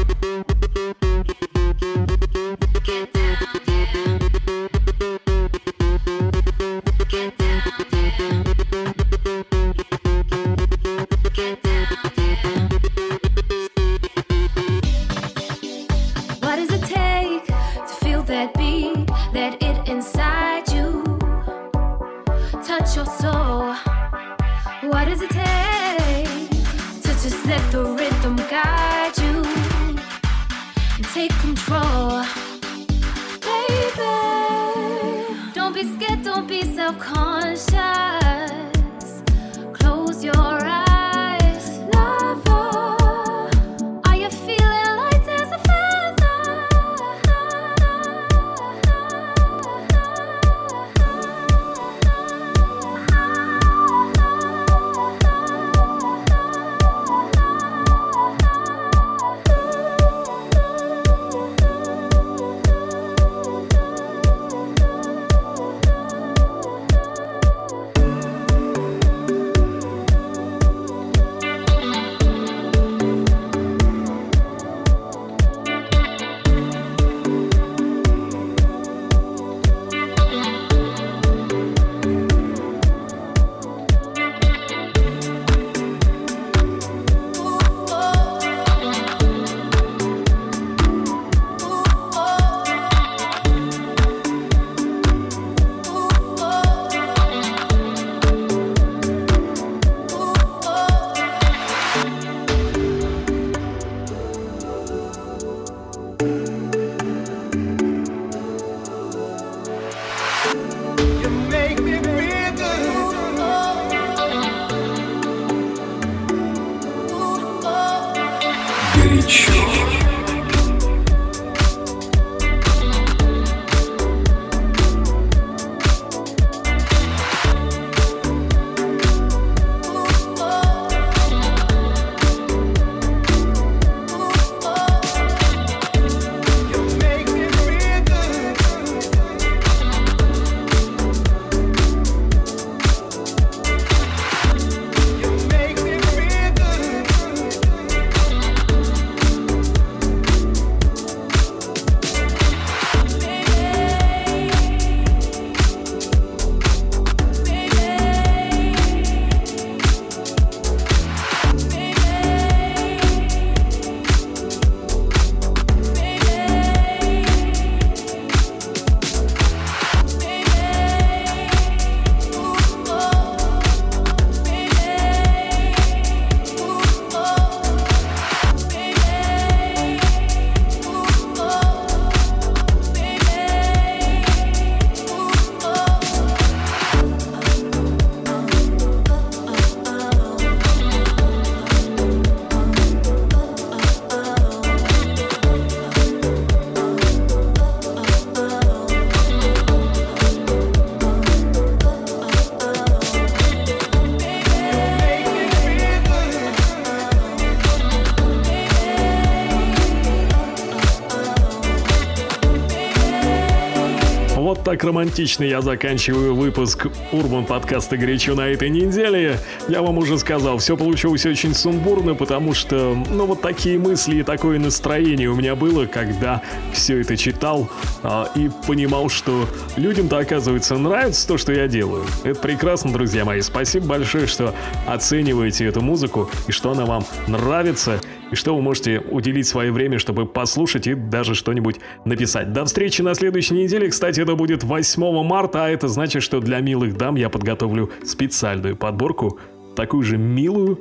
Так 214.66 214.82
романтично 214.82 215.44
я 215.44 215.60
заканчиваю 215.60 216.34
выпуск 216.34 216.88
Урбан 217.12 217.44
подкаста 217.44 217.96
«Горячо» 217.96 218.34
на 218.34 218.48
этой 218.48 218.68
неделе. 218.68 219.38
Я 219.68 219.80
вам 219.80 219.96
уже 219.98 220.18
сказал, 220.18 220.58
все 220.58 220.76
получилось 220.76 221.24
очень 221.24 221.54
сумбурно, 221.54 222.16
потому 222.16 222.52
что, 222.52 223.00
ну, 223.08 223.26
вот 223.26 223.40
такие 223.40 223.78
мысли 223.78 224.16
и 224.16 224.22
такое 224.24 224.58
настроение 224.58 225.28
у 225.28 225.36
меня 225.36 225.54
было, 225.54 225.86
когда 225.86 226.42
все 226.72 227.00
это 227.00 227.16
читал 227.16 227.70
а, 228.02 228.28
и 228.34 228.50
понимал, 228.66 229.08
что 229.08 229.46
людям-то, 229.76 230.18
оказывается, 230.18 230.76
нравится 230.76 231.28
то, 231.28 231.38
что 231.38 231.52
я 231.52 231.68
делаю. 231.68 232.04
Это 232.24 232.40
прекрасно, 232.40 232.92
друзья 232.92 233.24
мои. 233.24 233.42
Спасибо 233.42 233.86
большое, 233.86 234.26
что 234.26 234.52
оцениваете 234.84 235.66
эту 235.66 235.80
музыку 235.80 236.28
и 236.48 236.50
что 236.50 236.72
она 236.72 236.86
вам 236.86 237.06
нравится 237.28 238.00
и 238.30 238.34
что 238.34 238.54
вы 238.54 238.62
можете 238.62 239.02
уделить 239.10 239.46
свое 239.46 239.72
время, 239.72 239.98
чтобы 239.98 240.26
послушать 240.26 240.86
и 240.86 240.94
даже 240.94 241.34
что-нибудь 241.34 241.76
написать. 242.04 242.52
До 242.52 242.64
встречи 242.64 243.02
на 243.02 243.14
следующей 243.14 243.54
неделе. 243.54 243.88
Кстати, 243.88 244.20
это 244.20 244.34
будет 244.34 244.64
8 244.64 245.22
марта, 245.22 245.64
а 245.64 245.68
это 245.68 245.88
значит, 245.88 246.22
что 246.22 246.40
для 246.40 246.60
милых 246.60 246.96
дам 246.96 247.16
я 247.16 247.28
подготовлю 247.28 247.90
специальную 248.04 248.76
подборку, 248.76 249.38
такую 249.74 250.02
же 250.02 250.16
милую, 250.16 250.80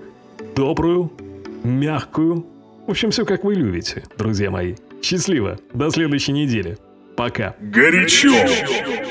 добрую, 0.55 1.11
мягкую. 1.63 2.45
В 2.87 2.91
общем, 2.91 3.11
все 3.11 3.25
как 3.25 3.43
вы 3.43 3.55
любите, 3.55 4.03
друзья 4.17 4.51
мои. 4.51 4.75
Счастливо. 5.01 5.59
До 5.73 5.89
следующей 5.89 6.31
недели. 6.31 6.77
Пока. 7.15 7.55
Горячо. 7.59 8.33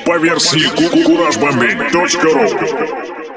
По 0.04 0.18
версии 0.18 0.68
кукуражбомбей.ру 0.76 3.33